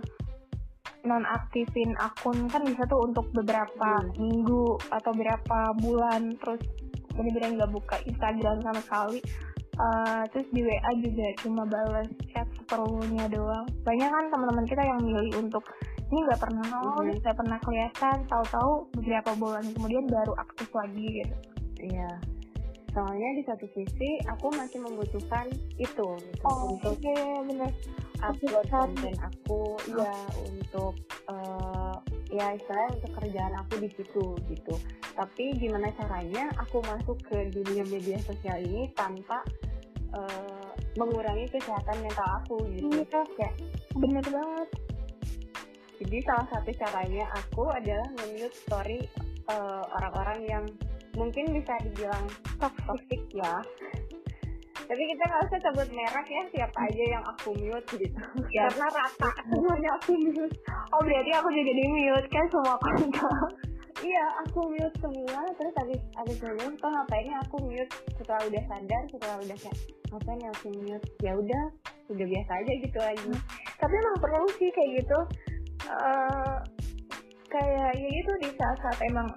nonaktifin 1.04 1.92
akun 2.00 2.48
kan 2.48 2.64
bisa 2.64 2.82
tuh 2.88 3.04
untuk 3.04 3.28
beberapa 3.36 4.00
hmm. 4.00 4.16
minggu 4.16 4.80
atau 4.88 5.10
beberapa 5.12 5.58
bulan 5.78 6.36
terus 6.40 6.60
bener-bener 7.14 7.62
nggak 7.62 7.72
buka 7.72 7.96
Instagram 8.08 8.58
sama 8.64 8.80
sekali 8.82 9.18
uh, 9.78 10.22
terus 10.34 10.48
di 10.50 10.60
WA 10.66 10.90
juga 10.98 11.26
cuma 11.44 11.62
balas 11.68 12.08
chat 12.32 12.48
seperlunya 12.58 13.30
doang 13.30 13.66
banyak 13.86 14.10
kan 14.10 14.24
teman-teman 14.32 14.66
kita 14.66 14.82
yang 14.82 15.00
milih 15.04 15.32
untuk 15.38 15.62
ini 16.10 16.18
nggak 16.26 16.40
pernah 16.40 16.64
nol 16.68 17.06
nggak 17.06 17.22
hmm. 17.22 17.40
pernah 17.44 17.58
kelihatan 17.62 18.16
tahu-tahu 18.26 18.72
beberapa 18.98 19.30
bulan 19.38 19.64
kemudian 19.76 20.04
baru 20.10 20.32
aktif 20.40 20.68
lagi 20.74 21.06
gitu 21.22 21.36
iya 21.84 22.10
soalnya 22.94 23.30
di 23.34 23.42
satu 23.42 23.66
sisi 23.74 24.22
aku 24.30 24.54
masih 24.54 24.78
membutuhkan 24.80 25.50
itu 25.76 26.14
gitu, 26.14 26.46
oh, 26.46 26.72
untuk 26.72 26.96
okay, 27.02 27.42
bener. 27.44 27.74
Upload 28.24 28.64
konten 28.72 29.12
aku 29.20 29.76
ya 29.92 30.14
untuk 30.48 30.96
uh, 31.28 31.92
ya 32.32 32.56
istilahnya 32.56 32.96
untuk 32.96 33.12
kerjaan 33.20 33.54
aku 33.60 33.74
di 33.84 33.90
situ 33.92 34.24
gitu. 34.48 34.74
Tapi 35.12 35.44
gimana 35.60 35.92
caranya 35.98 36.48
aku 36.56 36.80
masuk 36.88 37.20
ke 37.28 37.52
dunia 37.52 37.84
media 37.84 38.16
sosial 38.24 38.64
ini 38.64 38.88
tanpa 38.96 39.44
uh, 40.16 40.72
mengurangi 40.96 41.52
kesehatan 41.52 42.00
mental 42.00 42.28
aku 42.40 42.64
gitu. 42.72 42.88
Iya 42.96 43.20
kayak 43.36 43.54
bener 43.92 44.24
banget. 44.24 44.68
Jadi 46.00 46.16
salah 46.24 46.46
satu 46.48 46.70
caranya 46.80 47.28
aku 47.34 47.68
adalah 47.76 48.08
mute 48.24 48.56
story 48.56 49.04
uh, 49.52 49.84
orang-orang 50.00 50.38
yang 50.48 50.64
mungkin 51.14 51.44
bisa 51.54 51.74
dibilang 51.86 52.24
toxic 52.58 53.22
ya. 53.34 53.54
Tapi 54.84 55.00
kita 55.00 55.22
nggak 55.24 55.42
usah 55.48 55.60
sebut 55.64 55.88
merek 55.96 56.28
ya 56.28 56.42
siapa 56.52 56.78
aja 56.84 57.04
yang 57.08 57.24
aku 57.24 57.56
mute 57.56 57.88
gitu. 57.96 58.20
Ya. 58.52 58.68
karena 58.68 58.86
rata 58.92 59.30
semuanya 59.48 59.90
aku 59.96 60.12
mute. 60.18 60.56
Oh 60.92 61.00
berarti 61.00 61.30
aku 61.32 61.48
juga 61.50 61.72
di 61.72 61.84
mute 61.88 62.28
kan 62.28 62.46
semua 62.52 62.76
kontak 62.76 63.50
iya 64.04 64.24
aku 64.44 64.60
mute 64.68 64.96
semua. 65.00 65.40
Terus 65.56 65.74
habis 65.80 66.00
habis 66.20 66.36
ngomong 66.44 66.76
kok 66.76 66.90
ngapainnya 66.92 67.36
aku 67.48 67.56
mute? 67.64 67.92
Setelah 68.20 68.42
udah 68.44 68.62
sadar 68.68 69.02
setelah 69.08 69.36
udah 69.40 69.56
kayak 69.56 69.76
ngapain 70.12 70.38
ya 70.44 70.50
aku 70.52 70.68
mute? 70.76 71.06
Ya 71.24 71.32
udah 71.32 71.64
udah 72.12 72.26
biasa 72.28 72.52
aja 72.60 72.72
gitu 72.84 72.98
lagi. 73.00 73.30
Hmm. 73.32 73.42
tapi 73.80 73.94
emang 74.00 74.16
perlu 74.20 74.48
sih 74.60 74.70
kayak 74.72 74.90
gitu. 75.00 75.18
Uh, 75.84 76.56
kayak 77.52 77.92
ya 77.96 78.08
gitu 78.08 78.32
di 78.40 78.48
saat-saat 78.56 78.98
emang 79.08 79.28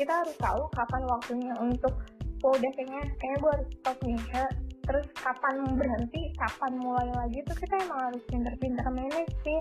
kita 0.00 0.24
harus 0.24 0.36
tahu 0.40 0.64
kapan 0.72 1.02
waktunya 1.04 1.52
untuk 1.60 1.92
oh 2.40 2.56
udah 2.56 2.70
kayaknya 2.72 3.04
kayaknya 3.20 3.36
gue 3.36 3.50
harus 3.52 3.68
stop 3.76 3.98
nih 4.00 4.20
ya. 4.32 4.46
terus 4.80 5.06
kapan 5.12 5.54
berhenti 5.76 6.22
kapan 6.40 6.72
mulai 6.80 7.08
lagi 7.12 7.44
tuh 7.44 7.56
kita 7.60 7.76
emang 7.84 8.00
harus 8.10 8.22
pinter-pinter 8.32 8.86
manage 8.88 9.34
sih. 9.44 9.60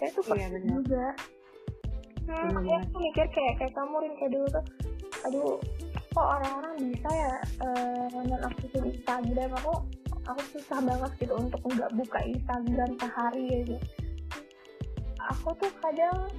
Saya 0.00 0.10
tuh 0.16 0.24
iya, 0.32 0.48
juga. 0.64 1.06
Hmm, 2.24 2.56
makanya 2.56 2.88
aku 2.88 2.96
mikir 3.04 3.26
kayak 3.30 3.54
kayak 3.60 3.72
kamu 3.76 3.94
rin 4.00 4.12
kayak 4.16 4.32
dulu 4.32 4.46
tuh 4.48 4.64
aduh 5.28 5.56
kok 5.92 6.26
orang-orang 6.40 6.74
bisa 6.88 7.08
ya 7.12 7.32
uh, 7.68 8.06
nonaktifin 8.16 8.84
Instagram? 8.90 9.50
Aku 9.60 9.72
aku 10.24 10.42
susah 10.56 10.80
banget 10.80 11.10
gitu 11.20 11.34
untuk 11.36 11.60
nggak 11.68 11.92
buka 11.92 12.18
Instagram 12.24 12.90
sehari 12.96 13.44
gitu. 13.60 13.76
Aku 15.36 15.52
tuh 15.60 15.72
kadang 15.84 16.32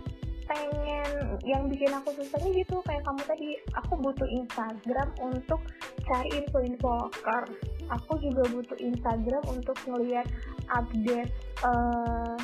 pengen 0.46 1.10
yang 1.44 1.66
bikin 1.70 1.92
aku 1.94 2.14
susahnya 2.18 2.50
gitu 2.54 2.78
kayak 2.86 3.02
kamu 3.06 3.22
tadi 3.26 3.50
aku 3.74 3.94
butuh 4.00 4.30
Instagram 4.30 5.10
untuk 5.22 5.62
cari 6.06 6.30
info-info 6.38 6.90
loker 7.06 7.44
aku 7.90 8.14
juga 8.22 8.44
butuh 8.54 8.78
Instagram 8.78 9.44
untuk 9.50 9.78
ngeliat 9.90 10.26
update 10.70 11.34
uh, 11.66 12.38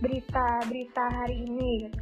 berita-berita 0.00 1.04
hari 1.12 1.44
ini 1.48 1.88
gitu. 1.88 1.98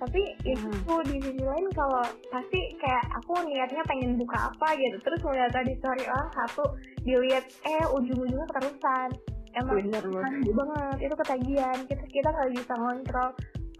tapi 0.00 0.22
hmm. 0.44 0.72
itu 0.72 0.94
di 1.08 1.16
sisi 1.22 1.42
lain 1.44 1.66
kalau 1.72 2.04
pasti 2.28 2.60
kayak 2.76 3.04
aku 3.24 3.32
niatnya 3.48 3.82
pengen 3.88 4.20
buka 4.20 4.52
apa 4.52 4.68
gitu 4.76 4.96
terus 5.00 5.20
ngeliat 5.24 5.52
tadi 5.52 5.72
story 5.80 6.04
orang 6.08 6.30
satu 6.44 6.64
dilihat 7.04 7.44
eh 7.64 7.84
ujung-ujungnya 7.88 8.46
keterusan 8.52 9.08
emang 9.54 9.86
Bener 9.86 10.04
banget 10.50 10.98
itu 10.98 11.14
ketagihan 11.14 11.78
kita 11.86 12.04
kita 12.10 12.28
nggak 12.28 12.50
bisa 12.58 12.72
ngontrol 12.74 13.30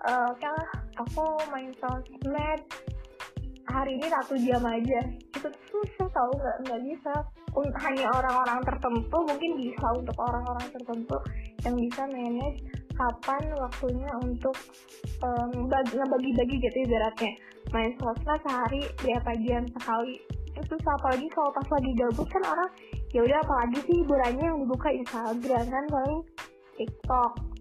uh, 0.04 0.30
aku 1.00 1.24
main 1.50 1.72
sosmed 1.80 2.60
hari 3.64 3.90
ini 3.96 4.06
satu 4.12 4.34
jam 4.38 4.62
aja. 4.62 5.00
Itu 5.32 5.48
susah 5.72 6.08
tau 6.12 6.30
nggak 6.32 6.56
nggak 6.68 6.80
bisa. 6.84 7.14
Hanya 7.54 8.10
orang-orang 8.10 8.60
tertentu 8.66 9.18
mungkin 9.22 9.50
bisa 9.62 9.86
untuk 9.94 10.16
orang-orang 10.18 10.66
tertentu 10.74 11.16
yang 11.62 11.74
bisa 11.78 12.02
manage 12.10 12.58
kapan 12.94 13.42
waktunya 13.58 14.10
untuk 14.22 14.54
um, 15.22 15.70
ngebagi-bagi 15.70 16.56
gitu 16.58 16.78
ibaratnya. 16.86 17.32
Main 17.70 17.94
sosmed 17.98 18.40
sehari 18.42 18.82
berapa 19.02 19.32
jam 19.46 19.62
sekali. 19.70 20.18
Itu 20.54 20.74
apalagi 20.78 21.26
kalau 21.34 21.50
pas 21.50 21.66
lagi 21.66 21.90
gabut 21.98 22.28
kan 22.30 22.42
orang 22.46 22.70
ya 23.10 23.20
udah 23.22 23.38
apalagi 23.42 23.78
sih 23.86 23.94
hiburannya 24.02 24.42
yang 24.42 24.58
dibuka 24.66 24.88
Instagram 24.90 25.64
kan 25.70 25.84
paling 25.90 26.20
TikTok 26.74 27.53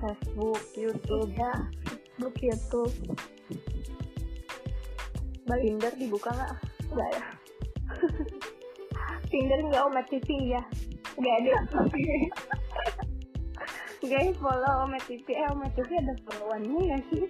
Facebook 0.00 0.62
YouTube. 0.76 1.30
Ya 1.36 1.52
Facebook 2.16 2.36
YouTube. 2.40 2.94
Tinder 5.46 5.92
dibuka 5.98 6.30
nggak? 6.30 6.52
Nggak 6.94 7.08
ya? 7.12 7.24
Tinder 9.30 9.60
nggak 9.66 9.82
Omet 9.82 10.06
TV 10.08 10.28
ya? 10.54 10.62
Nggak 11.18 11.34
ada. 11.42 11.54
Guys 14.06 14.38
follow 14.38 14.74
Omet 14.86 15.02
TV 15.10 15.26
eh 15.34 15.50
Omet 15.50 15.74
TV 15.74 15.90
ada 15.98 16.14
followannya 16.24 16.78
nggak 16.78 17.02
sih? 17.10 17.24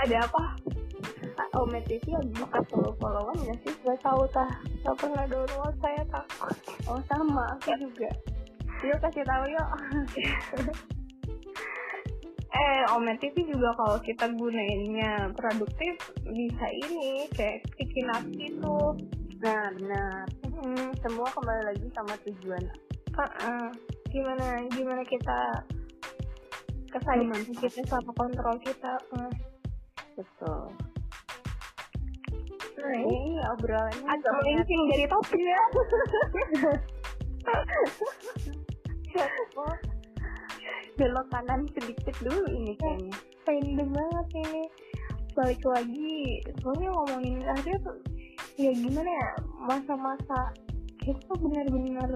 Ada 0.00 0.24
apa? 0.24 0.42
Omet 1.60 1.84
TV 1.84 2.16
ada 2.16 2.28
buka 2.32 2.60
follow 2.72 2.92
followan 2.96 3.36
nggak 3.44 3.58
sih? 3.62 3.74
Nggak 3.84 4.00
tahu 4.00 4.24
tah. 4.32 4.50
Nggak 4.80 4.96
pernah 4.96 5.24
download 5.28 5.76
saya 5.84 6.02
takut. 6.08 6.56
Oh 6.88 7.00
sama. 7.12 7.54
Aku 7.60 7.76
juga. 7.76 8.10
Yuk 8.84 8.98
kasih 9.00 9.24
tahu 9.24 9.44
yuk 9.52 9.68
eh 12.56 12.82
Omet 12.96 13.20
TV 13.20 13.44
juga 13.44 13.68
kalau 13.76 14.00
kita 14.00 14.32
gunainnya 14.32 15.28
produktif 15.36 15.94
bisa 16.24 16.66
ini 16.88 17.28
kayak 17.36 17.60
bikin 17.76 18.08
api 18.08 18.44
tuh 18.60 18.96
nah 19.44 19.68
benar. 19.76 20.24
Hmm. 20.56 20.88
semua 21.04 21.28
kembali 21.28 21.62
lagi 21.68 21.86
sama 21.92 22.16
tujuan. 22.24 22.64
Uh 23.12 23.20
-uh. 23.20 23.68
gimana 24.08 24.64
gimana 24.72 25.04
kita 25.04 25.40
kesadaran 26.88 27.44
kita 27.60 27.84
sama 27.84 28.08
kontrol 28.16 28.56
kita? 28.64 28.96
Uh. 29.12 29.28
betul. 30.16 30.72
Nah, 32.76 33.02
ini 33.02 33.36
obrolannya 33.52 34.04
agak 34.08 34.32
melenceng 34.40 34.82
dari 34.94 35.06
topik 35.10 35.42
ya 35.42 35.62
belok 40.96 41.26
kanan 41.28 41.68
sedikit 41.76 42.16
dulu 42.24 42.44
ini 42.50 42.72
kayaknya. 42.80 43.16
Random 43.46 43.88
banget 43.94 44.26
ini 44.42 44.62
balik 45.36 45.62
lagi 45.68 46.40
soalnya 46.64 46.88
ngomongin 46.96 47.44
akhirnya 47.44 47.78
tuh 47.84 47.96
ya 48.56 48.72
gimana 48.72 49.10
ya 49.12 49.30
masa-masa 49.68 50.38
kita 51.04 51.32
benar-benar 51.36 52.10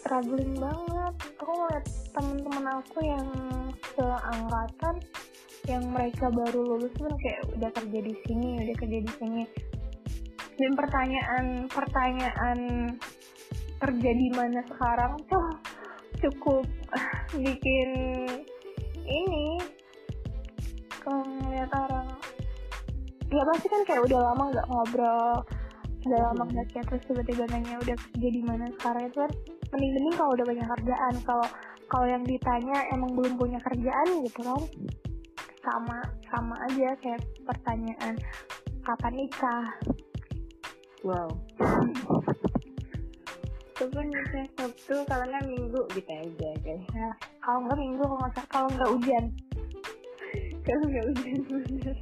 struggling 0.00 0.56
banget. 0.56 1.14
Aku 1.38 1.52
ngeliat 1.52 1.86
temen-temen 2.16 2.66
aku 2.66 2.98
yang 3.04 3.26
seangkatan 3.94 4.96
yang 5.68 5.84
mereka 5.92 6.32
baru 6.32 6.60
lulus 6.64 6.90
pun 6.96 7.12
kayak 7.20 7.44
udah 7.54 7.70
kerja 7.76 7.98
di 8.00 8.14
sini 8.26 8.48
udah 8.64 8.76
kerja 8.80 8.98
di 9.04 9.12
sini. 9.20 9.42
Dan 10.56 10.72
pertanyaan 10.76 11.44
pertanyaan 11.68 12.58
kerja 13.80 14.10
di 14.12 14.28
mana 14.32 14.60
sekarang 14.68 15.16
tuh 15.28 15.46
cukup 16.20 16.64
bikin 17.44 17.90
ini 19.08 19.58
kalau 21.00 21.24
ngeliat 21.24 21.70
orang 21.72 22.08
ya 23.30 23.42
pasti 23.46 23.66
kan 23.70 23.82
kayak 23.86 24.02
udah 24.10 24.20
lama 24.30 24.44
nggak 24.52 24.66
ngobrol 24.68 25.34
udah 26.00 26.20
lama 26.32 26.42
nggak 26.50 26.66
chat 26.72 26.84
terus 26.88 27.04
tiba-tiba 27.06 27.44
nanya 27.52 27.76
udah 27.78 27.96
kerja 27.96 28.28
di 28.32 28.42
mana 28.42 28.64
sekarang 28.80 29.04
itu 29.08 29.18
kan 29.20 29.32
mending-mending 29.70 30.14
kalau 30.16 30.30
udah 30.34 30.46
banyak 30.48 30.68
kerjaan 30.78 31.14
kalau 31.22 31.46
kalau 31.90 32.06
yang 32.06 32.24
ditanya 32.24 32.76
emang 32.94 33.10
belum 33.14 33.34
punya 33.38 33.58
kerjaan 33.62 34.06
gitu 34.24 34.40
kan 34.42 34.62
sama 35.60 35.98
sama 36.32 36.54
aja 36.72 36.96
kayak 37.04 37.20
pertanyaan 37.44 38.16
kapan 38.80 39.12
nikah? 39.12 39.66
Wow 41.04 41.28
itu 43.80 43.96
pun 43.96 44.12
bisa 44.12 44.44
sabtu 44.60 44.92
kalau 45.08 45.24
nggak 45.24 45.48
minggu 45.48 45.80
gitu 45.96 46.12
aja 46.12 46.50
guys 46.60 46.84
ya 46.92 47.08
kalau 47.40 47.64
nggak 47.64 47.80
minggu 47.80 48.04
kalau 48.04 48.20
nggak 48.28 48.46
kalau 48.52 48.68
nggak 48.76 48.90
hujan. 48.92 49.24
Kalau 50.68 50.84
nggak 50.84 51.06
hujan 51.08 51.40
bener. 51.48 51.96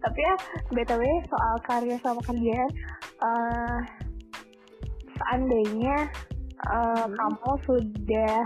Tapi 0.00 0.18
ya 0.24 0.34
btw 0.72 1.02
soal 1.28 1.56
karya 1.68 1.96
sama 2.00 2.24
kerjaan 2.24 2.70
uh, 3.20 3.80
seandainya 5.20 6.08
uh, 6.72 7.04
hmm. 7.04 7.12
kamu 7.12 7.52
sudah 7.68 8.36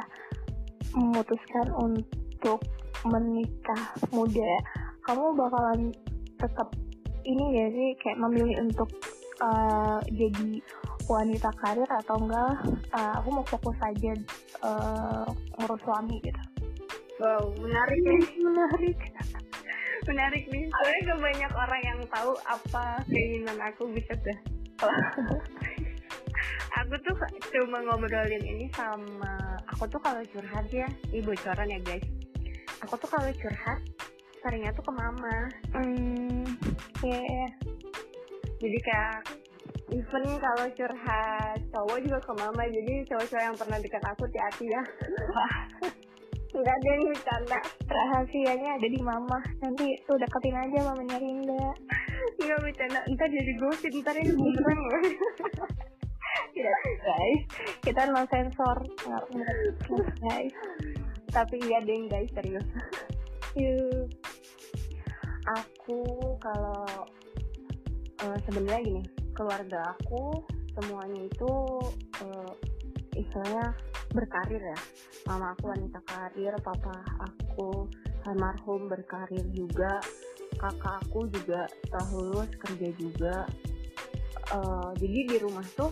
memutuskan 0.98 1.66
untuk 1.78 2.58
menikah 3.06 3.94
muda 4.10 4.52
kamu 5.06 5.38
bakalan 5.38 5.94
tetap 6.42 6.74
ini 7.22 7.62
ya 7.62 7.66
sih? 7.70 7.88
Kayak 8.02 8.18
memilih 8.26 8.66
untuk 8.66 8.90
uh, 9.38 10.02
jadi 10.10 10.58
wanita 11.08 11.50
karir 11.60 11.88
atau 11.88 12.16
enggak 12.16 12.54
uh, 12.92 13.12
aku 13.20 13.28
mau 13.30 13.46
fokus 13.46 13.76
aja 13.84 14.12
uh, 14.64 15.28
ngurus 15.60 15.80
suami 15.84 16.16
gitu. 16.24 16.42
Wow 17.20 17.52
menarik 17.60 18.00
nih 18.00 18.22
menarik. 18.46 18.98
Menarik 20.04 20.44
nih. 20.52 20.68
Soalnya 20.68 21.00
gak 21.08 21.20
banyak 21.24 21.52
orang 21.56 21.82
yang 21.84 22.00
tahu 22.12 22.32
apa 22.44 22.84
keinginan 23.08 23.58
aku 23.60 23.88
bisa 23.92 24.12
deh 24.20 24.38
aku 26.82 26.94
tuh 27.06 27.14
cuma 27.54 27.78
ngobrolin 27.86 28.42
ini 28.42 28.66
sama 28.74 29.56
aku 29.70 29.86
tuh 29.86 30.02
kalau 30.02 30.20
curhat 30.28 30.66
ya 30.68 30.84
ibu 31.14 31.32
bocoran 31.32 31.70
ya 31.70 31.80
guys. 31.80 32.04
Aku 32.84 32.98
tuh 33.00 33.08
kalau 33.08 33.30
curhat 33.38 33.80
seringnya 34.44 34.74
tuh 34.76 34.84
ke 34.84 34.92
mama. 34.92 35.36
Hmm 35.72 36.44
ya 37.04 37.12
yeah, 37.12 37.22
yeah. 37.22 37.50
jadi 38.60 38.78
kayak 38.80 39.18
even 39.94 40.24
kalau 40.42 40.66
curhat 40.74 41.58
cowok 41.70 41.98
juga 42.02 42.18
ke 42.18 42.32
mama 42.34 42.62
jadi 42.66 42.92
cowok-cowok 43.06 43.44
yang 43.46 43.56
pernah 43.56 43.78
dekat 43.78 44.02
aku 44.02 44.26
hati-hati 44.26 44.66
ya. 44.66 44.82
Nggak 46.54 46.70
ada 46.70 46.88
yang 46.94 47.04
bercanda. 47.10 47.58
Rahasianya 47.90 48.70
ada 48.78 48.86
di 48.86 49.00
mama. 49.02 49.38
Nanti 49.58 49.86
tuh 50.06 50.14
deketin 50.14 50.54
aja 50.54 50.78
mamanya 50.86 51.18
Rinda 51.18 51.66
nggak 52.34 52.60
bercanda. 52.62 53.00
Ntar 53.10 53.26
jadi 53.26 53.52
gosip 53.58 53.90
ntar 53.90 54.14
ini 54.22 54.32
bumerang 54.38 54.80
ya 56.54 56.74
guys. 57.02 57.42
Kita 57.82 58.06
no 58.06 58.22
sensor. 58.30 58.78
Guys. 60.22 60.54
Tapi 61.34 61.56
iya 61.66 61.82
deh 61.82 62.06
guys 62.06 62.30
serius. 62.30 62.66
Yuk 63.58 64.14
aku 65.44 66.00
kalau 66.40 66.86
uh, 68.24 68.38
sebenarnya 68.48 68.80
gini 68.80 69.02
keluarga 69.34 69.94
aku 69.98 70.42
semuanya 70.74 71.20
itu 71.26 71.52
uh, 72.22 72.52
istilahnya 73.14 73.74
berkarir 74.10 74.62
ya 74.62 74.78
mama 75.26 75.54
aku 75.54 75.70
wanita 75.70 75.98
karir 76.06 76.54
papa 76.62 76.94
aku 77.22 77.90
almarhum 78.26 78.86
berkarir 78.90 79.44
juga 79.54 79.98
kakak 80.58 81.02
aku 81.06 81.26
juga 81.30 81.66
setelah 81.82 82.08
lulus 82.14 82.50
kerja 82.58 82.88
juga 82.96 83.34
uh, 84.54 84.90
jadi 84.98 85.18
di 85.34 85.36
rumah 85.42 85.66
tuh 85.74 85.90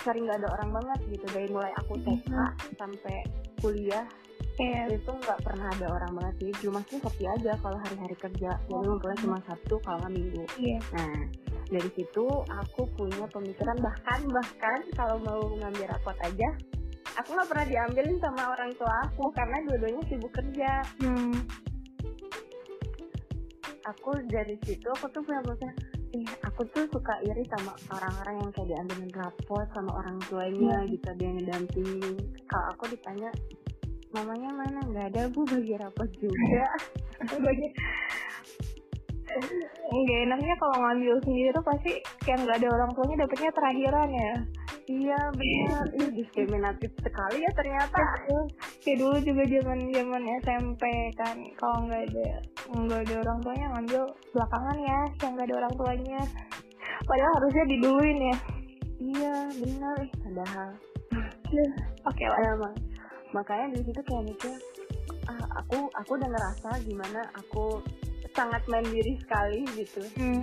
sering 0.00 0.24
nggak 0.24 0.40
ada 0.40 0.48
orang 0.56 0.70
banget 0.80 1.00
gitu 1.12 1.26
dari 1.36 1.48
mulai 1.52 1.72
aku 1.76 2.00
TK 2.00 2.32
mm-hmm. 2.32 2.72
sampai 2.80 3.16
kuliah 3.60 4.08
yeah. 4.56 4.88
itu 4.88 5.10
nggak 5.12 5.40
pernah 5.44 5.68
ada 5.68 5.86
orang 5.92 6.12
banget 6.16 6.34
sih 6.40 6.52
cuma 6.64 6.80
sih 6.88 6.98
sepi 7.00 7.24
aja 7.28 7.52
kalau 7.60 7.76
hari-hari 7.76 8.16
kerja 8.16 8.50
jadi 8.56 8.72
oh. 8.72 8.82
ngumpulnya 8.84 9.18
cuma 9.20 9.38
sabtu 9.44 9.76
kalau 9.84 10.08
minggu 10.08 10.44
yeah. 10.56 10.80
nah 10.96 11.28
dari 11.68 11.90
situ 11.94 12.26
aku 12.48 12.88
punya 12.96 13.26
pemikiran 13.30 13.78
bahkan 13.78 14.20
bahkan 14.30 14.78
kalau 14.96 15.16
mau 15.22 15.42
ngambil 15.58 15.86
rapot 15.90 16.16
aja 16.24 16.48
aku 17.18 17.28
nggak 17.36 17.48
pernah 17.50 17.66
diambilin 17.68 18.16
sama 18.22 18.42
orang 18.56 18.70
tua 18.78 18.94
aku 19.06 19.24
karena 19.36 19.56
dua-duanya 19.68 20.02
sibuk 20.08 20.32
kerja 20.32 20.72
hmm. 21.04 21.34
aku 23.84 24.10
dari 24.32 24.56
situ 24.64 24.88
aku 24.88 25.06
tuh 25.12 25.22
punya 25.22 25.40
pemikiran 25.44 25.76
ih 26.12 26.28
aku 26.44 26.62
tuh 26.76 26.84
suka 26.92 27.14
iri 27.24 27.44
sama 27.56 27.72
orang-orang 27.88 28.36
yang 28.44 28.50
kayak 28.52 28.68
diambilin 28.68 29.12
rapot 29.16 29.66
sama 29.72 29.90
orang 29.96 30.16
tuanya 30.28 30.76
hmm. 30.84 30.88
gitu 30.92 31.08
dia 31.16 31.30
ngedampingin 31.32 32.16
kalau 32.48 32.66
aku 32.76 32.84
ditanya 32.92 33.30
mamanya 34.12 34.50
mana 34.52 34.80
nggak 34.92 35.06
ada 35.16 35.22
bu 35.32 35.40
bagi 35.48 35.74
rapot 35.80 36.10
juga 36.20 36.64
bagi 37.48 37.68
nggak 39.92 40.20
enaknya 40.28 40.54
kalau 40.56 40.76
ngambil 40.80 41.14
sendiri 41.24 41.48
tuh 41.52 41.64
pasti 41.64 41.92
yang 42.24 42.40
nggak 42.44 42.58
ada 42.60 42.68
orang 42.72 42.90
tuanya 42.96 43.16
dapetnya 43.24 43.50
terakhiran 43.52 44.10
ya. 44.10 44.34
Iya 44.88 45.20
benar. 45.36 45.84
Ini 45.96 46.06
diskriminatif 46.16 46.90
sekali 47.00 47.38
ya 47.44 47.50
ternyata. 47.54 48.02
Kayak 48.82 48.96
dulu 48.98 49.16
juga 49.22 49.42
zaman 49.46 49.78
zaman 49.92 50.22
SMP 50.42 50.82
kan 51.16 51.36
kalau 51.60 51.78
nggak 51.86 52.02
ada 52.08 52.28
nggak 52.72 53.00
ada 53.08 53.14
orang 53.24 53.38
tuanya 53.44 53.66
ngambil 53.76 54.02
belakangan 54.32 54.76
ya 54.80 55.00
yang 55.22 55.30
nggak 55.36 55.46
ada 55.46 55.56
orang 55.64 55.74
tuanya. 55.76 56.20
Padahal 57.04 57.32
harusnya 57.40 57.64
diduluin 57.68 58.18
ya. 58.20 58.36
Iya 59.02 59.34
benar. 59.60 59.98
Padahal. 60.24 60.70
Oke 61.12 61.68
okay, 62.08 62.26
lah 62.26 62.40
emang 62.56 62.74
makanya 63.32 63.72
di 63.76 63.80
situ 63.88 64.00
kayak 64.04 64.24
mikir 64.28 64.54
ah, 65.28 65.46
aku 65.64 65.88
aku 65.96 66.10
udah 66.20 66.28
ngerasa 66.28 66.70
gimana 66.84 67.20
aku 67.36 67.80
sangat 68.32 68.62
mandiri 68.68 69.16
sekali 69.20 69.64
gitu 69.76 70.02
hmm. 70.18 70.42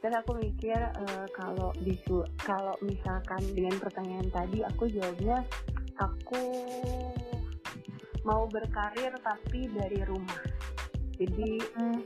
dan 0.00 0.12
aku 0.18 0.36
mikir 0.40 0.76
uh, 0.76 1.26
kalau 1.36 1.70
bisu 1.84 2.24
kalau 2.42 2.74
misalkan 2.82 3.42
dengan 3.54 3.76
pertanyaan 3.78 4.28
tadi 4.32 4.64
aku 4.64 4.90
jawabnya 4.90 5.44
aku 6.00 6.42
mau 8.22 8.46
berkarir 8.50 9.12
tapi 9.22 9.68
dari 9.70 10.00
rumah 10.06 10.42
jadi 11.20 11.60
Hmm. 11.78 12.02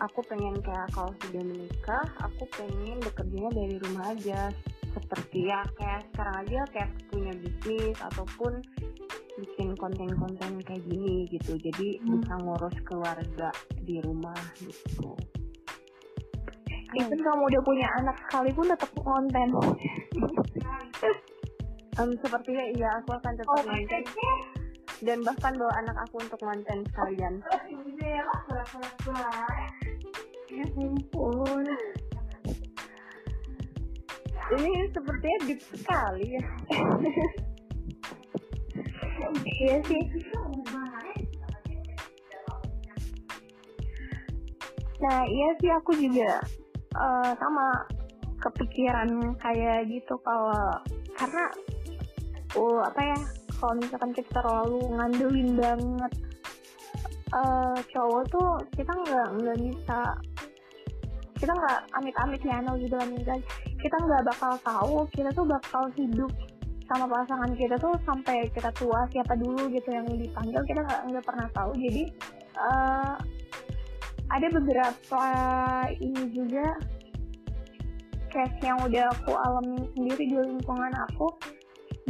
aku 0.00 0.20
pengen 0.28 0.60
kayak 0.60 0.88
kalau 0.92 1.12
sudah 1.24 1.44
menikah 1.44 2.04
aku 2.20 2.44
pengen 2.56 3.00
bekerjanya 3.00 3.50
dari 3.52 3.76
rumah 3.80 4.12
aja 4.12 4.48
seperti 4.94 5.50
ya 5.50 5.60
kayak 5.78 6.02
sekarang 6.12 6.36
aja 6.46 6.60
kayak 6.74 6.90
punya 7.10 7.32
bisnis 7.38 7.96
ataupun 8.00 8.52
bikin 9.40 9.72
konten-konten 9.78 10.60
kayak 10.66 10.82
gini 10.84 11.24
gitu. 11.30 11.56
Jadi 11.56 12.02
Hmm. 12.02 12.20
bisa 12.20 12.34
ngurus 12.42 12.76
keluarga 12.84 13.48
di 13.80 13.96
rumah 14.02 14.36
gitu. 14.60 15.16
Even 16.90 17.22
kamu 17.22 17.42
udah 17.54 17.62
punya 17.62 17.86
anak 18.02 18.18
sekalipun 18.26 18.66
tetap 18.66 18.90
konten. 18.98 19.48
Em, 21.94 22.10
sepertinya 22.22 22.64
iya 22.74 22.88
aku 22.98 23.14
akan 23.14 23.32
tetap 23.38 23.54
Oh, 23.54 23.62
konten 23.62 24.02
dan 25.00 25.18
bahkan 25.24 25.56
bawa 25.56 25.72
anak 25.80 25.96
aku 26.04 26.20
untuk 26.20 26.40
konten 26.42 26.78
sekalian. 26.92 27.34
Ya 30.50 30.66
ampun. 30.76 31.64
Ini 34.58 34.90
sepertinya 34.90 35.38
deep 35.46 35.60
sekali 35.62 36.26
ya 36.34 36.44
Iya 39.60 39.76
sih. 39.84 40.02
Nah 45.00 45.20
iya 45.24 45.48
sih 45.60 45.70
aku 45.72 45.92
juga 45.96 46.40
eh, 46.96 47.30
sama 47.36 47.66
kepikiran 48.40 49.36
kayak 49.36 49.88
gitu 49.88 50.16
kalau 50.24 50.80
karena 51.16 51.44
oh 52.56 52.80
apa 52.80 53.00
ya 53.00 53.18
kalau 53.60 53.76
misalkan 53.76 54.12
kita 54.16 54.40
terlalu 54.40 54.80
ngandelin 54.96 55.50
banget 55.56 56.12
eh, 57.36 57.78
cowok 57.92 58.22
tuh 58.32 58.50
kita 58.76 58.92
nggak 58.92 59.28
nggak 59.40 59.58
bisa 59.60 60.00
kita 61.40 61.56
nggak 61.56 61.80
amit-amit 61.96 62.42
ya 62.44 62.60
no 62.60 62.76
gitu 62.76 62.94
kita 63.80 63.96
nggak 63.96 64.22
bakal 64.28 64.52
tahu 64.60 64.96
kita 65.16 65.32
tuh 65.32 65.48
bakal 65.48 65.88
hidup 65.96 66.28
sama 66.90 67.06
pasangan 67.06 67.54
kita 67.54 67.78
tuh 67.78 67.94
sampai 68.02 68.50
kita 68.50 68.66
tua 68.74 69.06
siapa 69.14 69.38
dulu 69.38 69.70
gitu 69.70 69.94
yang 69.94 70.10
dipanggil 70.10 70.58
kita 70.66 70.82
nggak 70.82 71.22
pernah 71.22 71.46
tahu. 71.54 71.70
Jadi 71.78 72.10
eh, 72.58 73.14
ada 74.26 74.46
beberapa 74.50 75.24
ini 76.02 76.22
juga 76.34 76.66
case 78.30 78.58
yang 78.66 78.82
udah 78.82 79.06
aku 79.06 79.32
alami 79.38 79.86
sendiri 79.94 80.22
di 80.34 80.36
lingkungan 80.50 80.90
aku. 81.06 81.30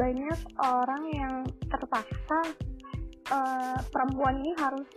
Banyak 0.00 0.38
orang 0.64 1.02
yang 1.12 1.34
terpaksa 1.68 2.40
eh, 3.28 3.78
perempuan 3.92 4.40
ini 4.40 4.56
harus 4.56 4.88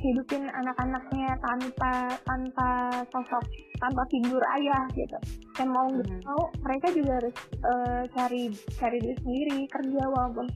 hidupin 0.00 0.48
anak-anaknya 0.48 1.36
tanpa 1.44 1.92
tanpa 2.24 2.68
sosok 3.12 3.44
tanpa 3.76 4.02
figur 4.08 4.40
ayah 4.56 4.84
gitu. 4.96 5.18
Dan 5.56 5.68
mau 5.72 5.86
nggak 5.88 6.08
Mhm. 6.08 6.24
mau 6.24 6.42
mereka 6.64 6.86
juga 6.96 7.12
harus 7.20 7.36
eh, 7.60 8.02
cari 8.16 8.42
cari 8.80 8.96
duit 9.04 9.18
sendiri 9.20 9.58
kerja 9.68 10.02
walaupun 10.08 10.46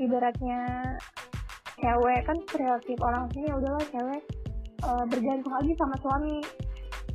ibaratnya 0.00 0.60
cewek 1.76 2.20
kan 2.24 2.36
stereotip 2.48 2.98
orang 3.04 3.28
sini 3.36 3.46
ya 3.52 3.56
udahlah 3.60 3.86
cewek 3.92 4.22
eh, 4.84 5.04
bergantung 5.08 5.52
lagi 5.52 5.72
sama 5.76 5.96
suami. 6.00 6.38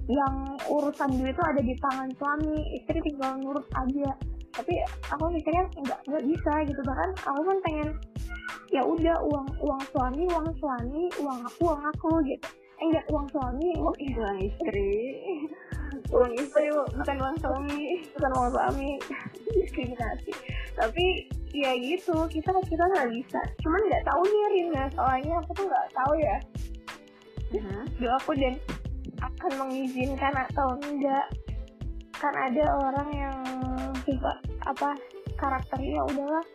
Yang 0.10 0.36
urusan 0.74 1.10
duit 1.22 1.38
itu 1.38 1.44
ada 1.46 1.62
di 1.62 1.74
tangan 1.78 2.10
suami 2.18 2.58
istri 2.82 2.98
tinggal 3.06 3.38
nurut 3.38 3.66
aja. 3.78 4.10
Tapi 4.58 4.74
aku 5.06 5.30
mikirnya 5.30 5.70
nggak 5.86 6.00
nggak 6.10 6.24
bisa 6.26 6.54
gitu. 6.66 6.82
Bahkan 6.82 7.10
aku 7.30 7.42
kan 7.46 7.58
pengen 7.62 7.90
ya 8.70 8.82
udah 8.86 9.18
uang 9.26 9.48
uang 9.60 9.82
suami 9.90 10.24
uang 10.30 10.50
suami 10.62 11.10
uang 11.18 11.40
aku 11.46 11.60
uang 11.66 11.82
aku 11.90 12.10
gitu. 12.26 12.48
Eh 12.80 12.86
enggak 12.88 13.06
uang 13.12 13.28
suami 13.34 13.68
uang 13.76 13.98
istri 13.98 14.20
uang 14.22 14.40
istri. 14.40 14.92
Uang 16.10 16.34
istri 16.42 16.70
bukan 16.74 17.18
uang 17.22 17.38
suami 17.38 18.02
bukan 18.18 18.32
uang 18.34 18.50
suami. 18.54 18.90
Diskriminasi. 19.46 20.32
Tapi 20.74 21.06
ya 21.54 21.74
gitu 21.78 22.16
kita 22.30 22.50
kita 22.66 22.84
nggak 22.86 23.10
bisa. 23.14 23.42
Cuman 23.62 23.82
nggak 23.90 24.06
tahu 24.06 24.22
nih 24.26 24.46
Rina 24.54 24.84
soalnya 24.94 25.34
aku 25.42 25.52
tuh 25.54 25.66
nggak 25.70 25.88
tahu 25.94 26.14
ya. 26.18 26.38
Mhm. 27.50 27.82
doa 27.98 28.14
aku 28.22 28.38
dan 28.38 28.56
akan 29.22 29.52
mengizinkan 29.66 30.34
atau 30.34 30.78
enggak. 30.86 31.26
Kan 32.14 32.34
ada 32.38 32.66
orang 32.78 33.10
yang 33.14 33.38
suka 34.06 34.34
apa 34.66 34.94
karakternya 35.40 35.98
"Ya 35.98 36.04
udahlah 36.10 36.46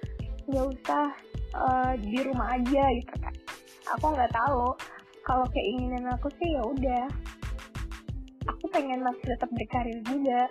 nggak 0.44 0.66
usah 0.76 1.04
eh, 1.54 1.92
di 2.02 2.18
rumah 2.26 2.58
aja 2.58 2.84
gitu 2.98 3.14
kan 3.22 3.34
aku 3.92 4.06
nggak 4.16 4.32
tahu. 4.32 4.74
Kalau 5.24 5.46
keinginan 5.56 6.04
aku 6.12 6.28
sih 6.36 6.48
ya 6.52 6.62
udah. 6.64 7.06
Aku 8.44 8.64
pengen 8.68 9.00
masih 9.00 9.24
tetap 9.24 9.48
berkarir 9.52 9.98
juga. 10.04 10.48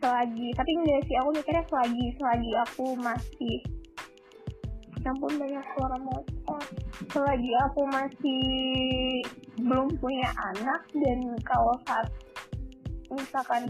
Selagi 0.00 0.48
tapi 0.56 0.70
enggak 0.80 1.02
sih 1.10 1.16
aku 1.20 1.28
mikirnya 1.36 1.64
selagi 1.68 2.06
selagi 2.16 2.50
aku 2.64 2.86
masih 2.96 3.56
Ya 5.00 5.16
ampun 5.16 5.32
banyak 5.40 5.64
suara 5.72 5.96
motor 5.96 6.60
selagi 7.08 7.50
aku 7.64 7.88
masih 7.88 8.44
belum 9.56 9.96
punya 9.96 10.28
anak 10.52 10.84
dan 10.92 11.18
kalau 11.40 11.72
saat 11.88 12.04
misalkan 13.08 13.64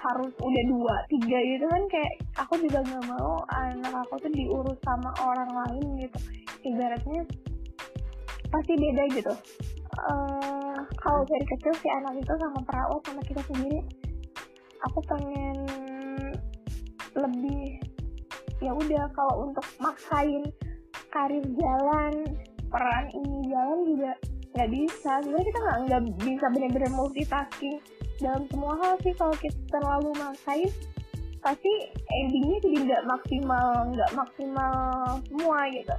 harus 0.00 0.32
udah 0.40 0.64
dua 0.64 0.96
tiga 1.12 1.38
gitu 1.44 1.64
kan 1.68 1.82
kayak 1.92 2.12
aku 2.40 2.56
juga 2.64 2.80
nggak 2.80 3.04
mau 3.04 3.36
anak 3.52 3.92
aku 4.08 4.16
tuh 4.24 4.32
diurus 4.32 4.78
sama 4.80 5.12
orang 5.20 5.50
lain 5.52 6.08
gitu. 6.08 6.18
Ibaratnya 6.64 7.22
pasti 8.48 8.72
beda 8.80 9.04
gitu. 9.12 9.34
Eh, 9.90 10.78
kalau 11.04 11.20
dari 11.28 11.44
kecil 11.44 11.72
si 11.84 11.88
anak 11.92 12.16
itu 12.16 12.32
sama 12.40 12.60
perawat 12.64 13.00
sama 13.04 13.20
kita 13.26 13.42
sendiri 13.44 13.80
aku 14.80 14.98
pengen 15.04 15.58
lebih 17.12 17.76
ya 18.64 18.72
udah 18.72 19.04
kalau 19.12 19.50
untuk 19.50 19.66
maksain 19.82 20.44
karir 21.10 21.44
jalan 21.58 22.14
peran 22.70 23.06
ini 23.12 23.50
jalan 23.50 23.78
juga 23.84 24.12
nggak 24.56 24.70
bisa. 24.72 25.12
Sebenarnya 25.20 25.46
kita 25.46 25.60
nggak 25.60 26.02
bisa 26.22 26.46
benar-benar 26.54 26.90
multitasking 26.94 27.78
dalam 28.20 28.44
semua 28.52 28.76
hal 28.76 28.94
sih 29.00 29.12
kalau 29.16 29.34
kita 29.40 29.56
terlalu 29.72 30.12
maksain 30.20 30.70
pasti 31.40 31.72
endingnya 32.20 32.58
jadi 32.60 32.76
nggak 32.84 33.04
maksimal 33.08 33.68
nggak 33.96 34.10
maksimal 34.12 34.76
semua 35.24 35.58
gitu. 35.72 35.96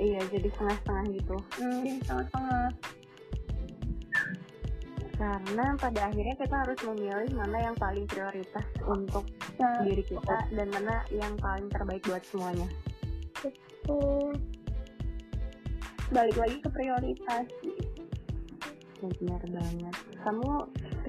Iya 0.00 0.20
jadi 0.34 0.48
setengah-setengah 0.50 1.04
gitu. 1.14 1.36
Hmm, 1.62 1.80
jadi 1.86 1.98
setengah-setengah. 2.02 2.68
Karena 5.20 5.66
pada 5.76 6.00
akhirnya 6.08 6.34
kita 6.40 6.56
harus 6.64 6.78
memilih 6.80 7.30
mana 7.36 7.58
yang 7.60 7.76
paling 7.76 8.08
prioritas 8.08 8.66
untuk 8.88 9.28
nah. 9.60 9.84
diri 9.84 10.00
kita 10.00 10.36
dan 10.56 10.66
mana 10.72 11.04
yang 11.12 11.36
paling 11.38 11.68
terbaik 11.68 12.02
buat 12.08 12.24
semuanya. 12.24 12.68
Itu 13.44 14.32
balik 16.10 16.36
lagi 16.40 16.56
ke 16.64 16.68
prioritas. 16.72 17.46
Benar 19.04 19.42
banget. 19.44 19.94
Kamu 20.24 20.50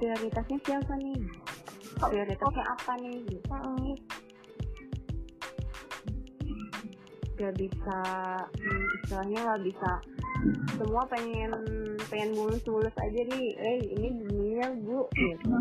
prioritasnya 0.01 0.57
siapa 0.65 0.93
nih? 0.97 1.21
Prioritasnya 2.01 2.65
apa 2.65 2.91
nih? 2.97 3.17
Gitu. 3.29 3.53
Mm, 3.53 3.93
gak 7.37 7.53
bisa 7.53 8.01
hmm, 8.49 8.85
istilahnya 8.97 9.39
nggak 9.45 9.63
bisa. 9.69 9.91
Semua 10.73 11.05
pengen 11.05 11.53
pengen 12.09 12.33
mulus-mulus 12.33 12.97
aja 12.97 13.21
nih. 13.29 13.47
Eh 13.61 13.77
ini 13.93 14.09
dunia 14.25 14.65
bu. 14.81 15.05
Gitu. 15.13 15.53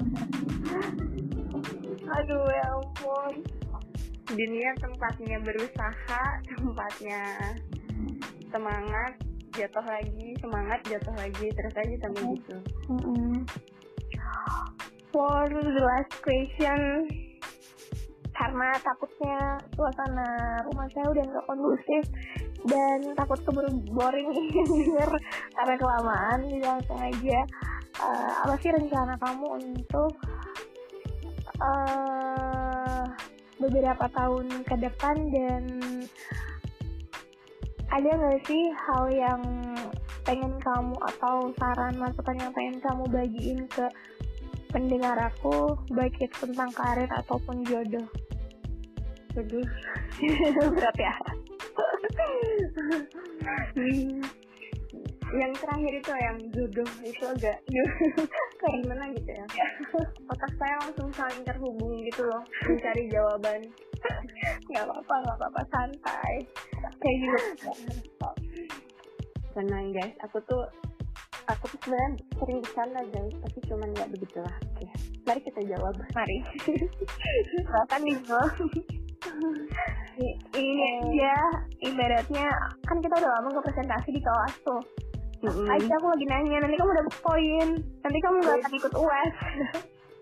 aduh 2.08 2.48
ya 2.48 2.64
ampun. 2.80 3.44
Dunia 4.24 4.72
tempatnya 4.80 5.36
berusaha 5.44 6.24
tempatnya 6.48 7.22
semangat 8.48 9.12
jatuh 9.52 9.84
lagi 9.84 10.30
semangat 10.40 10.80
jatuh 10.86 11.14
lagi 11.18 11.46
terus 11.52 11.74
aja 11.76 11.96
sampai 12.06 12.24
gitu. 12.38 12.56
Mm-mm. 12.88 13.44
For 15.10 15.50
the 15.50 15.82
last 15.82 16.14
question, 16.22 17.10
karena 18.30 18.68
takutnya 18.78 19.58
suasana 19.74 20.62
rumah 20.70 20.86
saya 20.94 21.10
udah 21.10 21.24
nggak 21.26 21.46
kondusif 21.50 22.04
dan 22.70 22.98
takut 23.18 23.42
keburu 23.42 23.74
boring 23.90 24.30
denger 24.70 25.10
karena 25.58 25.74
kelamaan, 25.74 26.38
jadi 26.46 26.62
langsung 26.62 26.98
aja. 27.02 27.40
Eh, 28.00 28.30
apa 28.46 28.54
sih 28.62 28.70
rencana 28.70 29.18
kamu 29.18 29.46
untuk 29.58 30.14
eh 31.58 33.04
beberapa 33.60 34.06
tahun 34.14 34.46
ke 34.64 34.74
depan 34.78 35.16
dan 35.34 35.62
ada 37.90 38.10
nggak 38.14 38.40
sih 38.46 38.62
hal 38.72 39.04
yang 39.10 39.42
pengen 40.22 40.54
kamu 40.62 40.94
atau 40.96 41.50
saran 41.58 41.98
masukan 41.98 42.38
yang 42.38 42.52
pengen 42.54 42.78
kamu 42.78 43.04
bagiin 43.10 43.60
ke 43.66 43.84
pendengar 44.70 45.18
aku 45.18 45.74
baik 45.90 46.14
itu 46.22 46.46
tentang 46.46 46.70
karir 46.72 47.10
ataupun 47.10 47.66
jodoh. 47.66 48.06
Sedih. 49.34 49.66
berat 50.74 50.96
ya. 50.98 51.14
Yang 55.30 55.62
terakhir 55.62 55.92
itu 55.94 56.10
yang 56.18 56.38
jodoh 56.50 56.90
itu 57.06 57.22
agak 57.22 57.62
kayak 58.60 58.76
gimana 58.82 59.04
gitu 59.14 59.30
ya. 59.30 59.46
Otak 60.26 60.52
saya 60.58 60.74
langsung 60.82 61.10
saling 61.14 61.42
terhubung 61.46 61.94
gitu 62.02 62.26
loh 62.26 62.42
mencari 62.66 63.06
jawaban. 63.06 63.60
Nggak 64.66 64.84
apa-apa 64.90 65.14
nggak 65.22 65.36
apa-apa 65.38 65.62
santai. 65.70 66.34
Kayak 66.98 67.16
gitu. 67.22 67.70
Tenang 69.54 69.94
guys. 69.94 70.14
Aku 70.26 70.42
tuh 70.50 70.66
aku 71.54 71.64
tuh 71.74 71.78
sebenarnya 71.82 72.10
sering 72.38 72.58
bercanda 72.62 73.00
guys 73.10 73.34
tapi 73.42 73.58
cuman 73.66 73.88
nggak 73.94 74.10
begitu 74.14 74.38
lah. 74.42 74.56
Oke 74.74 74.86
mari 75.26 75.40
kita 75.46 75.60
jawab. 75.66 75.94
Mari. 76.14 76.38
Silakan 77.50 78.00
nih 78.02 78.18
ini 80.56 80.90
ya 81.16 81.38
ibaratnya 81.84 82.48
kan 82.88 82.98
kita 83.00 83.14
udah 83.14 83.30
lama 83.40 83.46
nggak 83.52 83.66
presentasi 83.72 84.08
di 84.10 84.20
kelas 84.20 84.54
tuh. 84.64 84.82
Mm-mm. 85.40 85.72
aja 85.72 85.96
aku 85.96 86.06
lagi 86.12 86.26
nanya 86.28 86.60
nanti 86.60 86.76
kamu 86.76 86.92
dapet 86.92 87.14
poin. 87.24 87.68
Nanti 88.04 88.18
kamu 88.20 88.36
nggak 88.44 88.56
akan 88.60 88.72
ikut 88.76 88.94
uas 88.96 89.34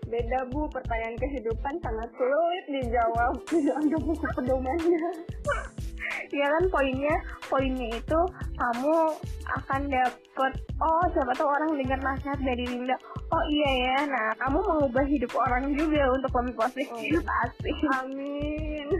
beda 0.09 0.39
bu. 0.49 0.61
Pertanyaan 0.71 1.15
kehidupan 1.19 1.73
sangat 1.83 2.09
sulit 2.15 2.63
dijawab. 2.71 3.33
Tidak 3.51 3.75
ada 3.75 3.97
buku 3.99 4.25
pedomannya 4.35 4.99
ya 6.29 6.47
kan 6.47 6.63
poinnya 6.69 7.15
poinnya 7.49 7.89
itu 7.97 8.19
kamu 8.57 8.95
akan 9.59 9.81
dapet 9.89 10.53
oh 10.77 11.03
siapa 11.11 11.33
tahu 11.35 11.49
orang 11.49 11.71
dengar 11.77 11.99
nasihat 12.01 12.39
dari 12.41 12.65
Linda. 12.69 12.95
Oh 13.29 13.43
iya 13.49 13.71
ya 13.73 13.97
nah 14.07 14.27
kamu 14.41 14.59
mengubah 14.61 15.05
hidup 15.05 15.31
orang 15.35 15.73
juga 15.73 16.01
untuk 16.13 16.31
lebih 16.41 16.55
positif. 16.57 17.19
Oh. 17.19 17.25
pasti. 17.25 17.71
Amin. 18.01 18.87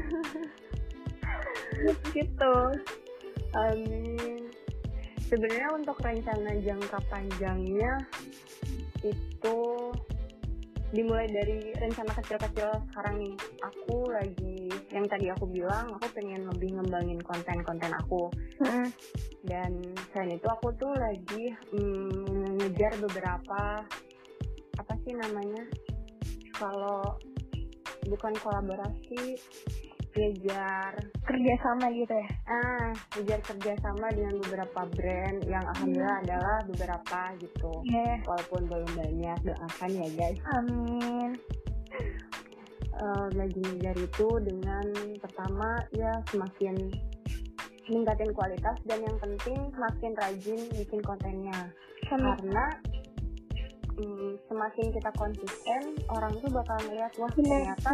Gitu. 2.11 2.55
Amin. 3.55 4.41
Sebenarnya 5.29 5.69
untuk 5.77 5.97
rencana 6.01 6.51
jangka 6.59 6.99
panjangnya 7.07 7.93
itu 9.05 9.59
dimulai 10.89 11.29
dari 11.29 11.69
rencana 11.77 12.11
kecil-kecil 12.17 12.69
sekarang 12.89 13.21
nih 13.21 13.35
aku 13.61 14.09
lagi 14.09 14.73
yang 14.89 15.05
tadi 15.05 15.29
aku 15.29 15.45
bilang 15.45 15.93
aku 15.93 16.09
pengen 16.17 16.49
lebih 16.49 16.77
ngembangin 16.77 17.21
konten-konten 17.21 17.93
aku 17.93 18.31
Mm. 18.59 18.91
dan 19.47 19.71
selain 20.11 20.35
itu 20.35 20.43
aku 20.51 20.75
tuh 20.75 20.91
lagi 20.99 21.55
mm, 21.71 22.59
ngejar 22.59 22.91
beberapa 22.99 23.87
apa 24.75 24.93
sih 25.07 25.15
namanya 25.15 25.63
kalau 26.59 27.15
bukan 28.07 28.35
kolaborasi 28.43 29.39
ngejar. 30.19 30.93
Kerja 31.23 31.53
sama 31.63 31.87
gitu 31.95 32.11
ya? 32.11 32.29
Ah 32.51 32.91
ngejar 33.15 33.39
kerjasama 33.47 34.07
dengan 34.11 34.35
beberapa 34.43 34.81
brand 34.91 35.39
yang 35.47 35.63
alhamdulillah 35.63 36.17
adalah 36.27 36.57
beberapa 36.67 37.19
gitu. 37.39 37.71
Iya. 37.87 38.19
walaupun 38.27 38.61
belum 38.67 38.91
banyak 38.99 39.39
doakan 39.47 39.91
ya 39.95 40.07
guys. 40.19 40.39
Amin. 40.59 41.39
Eh, 42.99 43.27
lagi 43.39 43.63
ngejar 43.63 43.95
itu 43.95 44.27
dengan 44.43 44.85
pertama 45.23 45.79
ya 45.95 46.11
semakin 46.35 46.75
meningkatin 47.87 48.31
kualitas 48.35 48.77
dan 48.85 48.99
yang 49.01 49.17
penting 49.23 49.57
semakin 49.71 50.11
rajin 50.19 50.59
bikin 50.75 50.99
kontennya. 51.01 51.71
Amin 52.11 52.35
karena 52.35 52.65
mm, 53.95 54.31
semakin 54.51 54.85
kita 54.91 55.11
konsisten 55.15 55.81
orang 56.11 56.33
tuh 56.43 56.51
bakal 56.51 56.77
ngeliat 56.87 57.11
wah 57.15 57.31
ternyata 57.31 57.91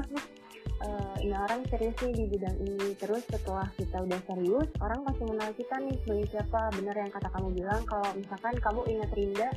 eh, 0.83 1.15
ini 1.23 1.35
orang 1.35 1.61
serius 1.71 1.95
nih 2.03 2.13
di 2.13 2.25
bidang 2.35 2.57
ini. 2.59 2.89
Terus 2.99 3.23
setelah 3.29 3.67
kita 3.77 3.97
udah 4.03 4.19
serius 4.27 4.69
orang 4.83 4.99
pasti 5.07 5.21
mengenal 5.23 5.51
kita 5.55 5.75
nih 5.79 5.95
sebagai 6.03 6.27
siapa. 6.33 6.61
Bener 6.75 6.95
yang 6.95 7.11
kata 7.11 7.27
kamu 7.31 7.47
bilang 7.55 7.81
kalau 7.87 8.09
misalkan 8.17 8.53
kamu 8.59 8.81
ingat 8.91 9.09
Rinda 9.15 9.49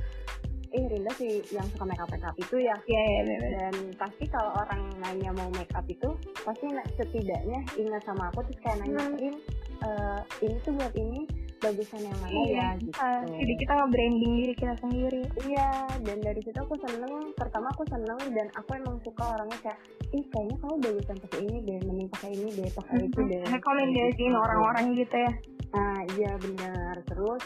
eh 0.69 0.85
Rinda 0.85 1.09
sih 1.17 1.41
yang 1.49 1.65
suka 1.73 1.89
make 1.89 1.97
up 1.97 2.13
make 2.13 2.25
up 2.29 2.37
itu 2.37 2.57
ya. 2.61 2.77
Ya 2.85 3.03
ya 3.03 3.21
bener. 3.25 3.41
Dan 3.57 3.75
pasti 3.97 4.25
kalau 4.29 4.53
orang 4.53 4.83
nanya 5.01 5.31
mau 5.33 5.49
make 5.57 5.73
up 5.73 5.87
itu 5.89 6.13
pasti 6.45 6.69
setidaknya 7.01 7.65
ingat 7.81 8.03
sama 8.05 8.29
aku 8.29 8.45
terus 8.49 8.61
kayak 8.63 8.79
nanya 8.85 9.01
Hmm. 9.09 9.39
Eh, 9.79 10.21
ini 10.43 10.59
tuh 10.67 10.75
buat 10.75 10.91
ini 10.99 11.23
bagusan 11.59 12.01
yang 12.01 12.19
mana 12.19 12.33
Iya. 12.33 12.55
ya 12.55 12.69
gitu 12.79 12.97
Ah, 12.97 13.23
jadi 13.25 13.53
kita 13.57 13.73
nge-branding 13.75 14.33
diri 14.37 14.55
kita 14.55 14.75
sendiri 14.79 15.23
Iya, 15.43 15.71
dan 16.01 16.19
dari 16.21 16.41
situ 16.41 16.55
aku 16.57 16.75
seneng. 16.79 17.13
Pertama 17.35 17.67
aku 17.71 17.83
seneng 17.85 18.19
dan 18.31 18.47
aku 18.53 18.71
emang 18.75 18.97
suka 19.01 19.25
orangnya 19.29 19.59
kayak, 19.61 19.79
ih 20.11 20.25
kayaknya 20.25 20.57
kamu 20.59 20.75
bagusan 20.81 21.17
pakai 21.19 21.41
ini 21.43 21.57
deh, 21.61 21.79
mending 21.83 22.09
pakai 22.09 22.31
ini 22.33 22.49
deh, 22.53 22.69
pakai 22.71 22.97
itu 23.03 23.21
deh. 23.23 23.43
rekomendasiin 23.45 24.31
Gitu. 24.31 24.39
orang-orang 24.39 24.87
gitu 24.95 25.17
ya 25.17 25.33
Nah, 25.69 25.99
iya 26.15 26.33
benar. 26.35 26.95
Terus 27.05 27.43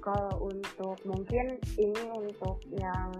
kalau 0.00 0.32
untuk 0.42 0.96
mungkin 1.04 1.46
ini 1.76 2.02
untuk 2.10 2.56
yang 2.72 3.12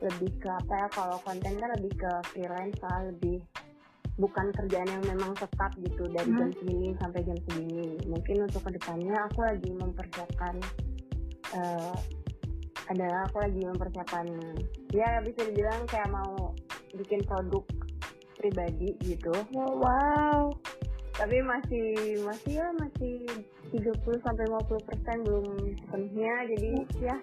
lebih 0.00 0.34
ke 0.36 0.50
apa 0.50 0.74
ya? 0.76 0.86
Kalau 0.90 1.16
konten 1.22 1.54
kan 1.54 1.70
lebih 1.78 1.94
ke 1.94 2.10
freelance 2.26 2.74
lah, 2.82 3.06
lebih 3.06 3.38
bukan 4.14 4.54
kerjaan 4.54 4.86
yang 4.86 5.04
memang 5.10 5.34
tetap 5.34 5.74
gitu 5.82 6.06
dari 6.14 6.30
Hmm. 6.30 6.38
jam 6.38 6.50
segini 6.54 6.88
sampai 7.02 7.20
jam 7.26 7.38
segini. 7.50 7.98
Mungkin 8.06 8.36
untuk 8.46 8.62
ke 8.62 8.70
depannya 8.78 9.14
aku 9.26 9.42
lagi 9.42 9.70
mempersiapkan 9.74 10.54
eh, 11.54 11.94
adalah 12.90 13.30
aku 13.30 13.38
lagi 13.40 13.62
mempersiapkan 13.62 14.26
ya 14.90 15.22
bisa 15.22 15.40
dibilang 15.46 15.86
kayak 15.86 16.10
mau 16.10 16.50
bikin 16.94 17.22
produk 17.26 17.62
pribadi 18.38 18.94
gitu. 19.02 19.34
Wow. 19.54 20.52
Tapi 21.14 21.38
masih 21.46 22.18
masih 22.26 22.58
ya 22.58 22.66
masih 22.74 23.22
30 23.70 24.18
sampai 24.22 24.44
50 24.50 24.82
persen 24.82 25.16
belum 25.22 25.46
sepenuhnya 25.78 26.34
jadi 26.54 26.72
ya 26.98 27.16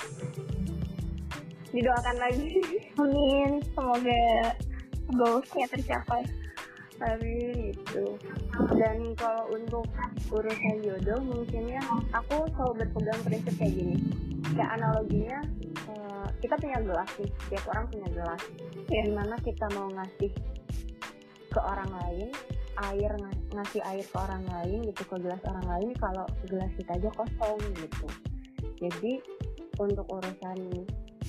didoakan 1.71 2.17
lagi. 2.19 2.51
Amin. 2.99 3.59
Semoga 3.75 4.23
goalsnya 5.11 5.67
tercapai 5.71 6.23
Amin 7.01 7.73
itu. 7.73 8.05
Dan 8.77 9.17
kalau 9.17 9.49
untuk 9.49 9.85
urusan 10.29 10.85
jodoh 10.85 11.19
mungkin 11.25 11.65
ya 11.65 11.81
aku 12.13 12.45
selalu 12.53 12.85
berpegang 12.85 13.21
prinsip 13.25 13.55
kayak 13.57 13.73
gini. 13.73 13.95
Kayak 14.53 14.77
analoginya 14.77 15.39
eh, 15.89 16.27
kita 16.45 16.55
punya 16.61 16.79
gelas 16.85 17.09
nih 17.17 17.31
tiap 17.49 17.65
orang 17.73 17.85
punya 17.89 18.07
gelas. 18.13 18.41
Ya. 18.91 19.01
di 19.07 19.13
mana 19.15 19.35
kita 19.41 19.65
mau 19.73 19.87
ngasih 19.89 20.31
ke 21.51 21.59
orang 21.59 21.91
lain 22.05 22.29
air 22.91 23.11
ng- 23.19 23.39
ngasih 23.51 23.81
air 23.83 24.05
ke 24.07 24.17
orang 24.17 24.43
lain 24.47 24.79
gitu 24.87 25.03
ke 25.03 25.15
gelas 25.19 25.41
orang 25.43 25.67
lain 25.67 25.89
kalau 25.99 26.25
gelas 26.47 26.71
kita 26.77 26.91
aja 26.95 27.09
kosong 27.17 27.59
gitu. 27.75 28.07
Jadi 28.81 29.13
untuk 29.81 30.05
urusan 30.09 30.85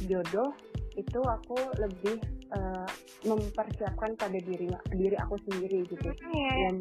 jodoh 0.07 0.53
itu 0.97 1.20
aku 1.25 1.57
lebih 1.81 2.20
eh, 2.53 2.88
mempersiapkan 3.24 4.11
pada 4.18 4.38
diri 4.38 4.68
diri 4.92 5.16
aku 5.16 5.34
sendiri 5.48 5.84
gitu. 5.88 6.09
Iya. 6.32 6.53
dan 6.68 6.76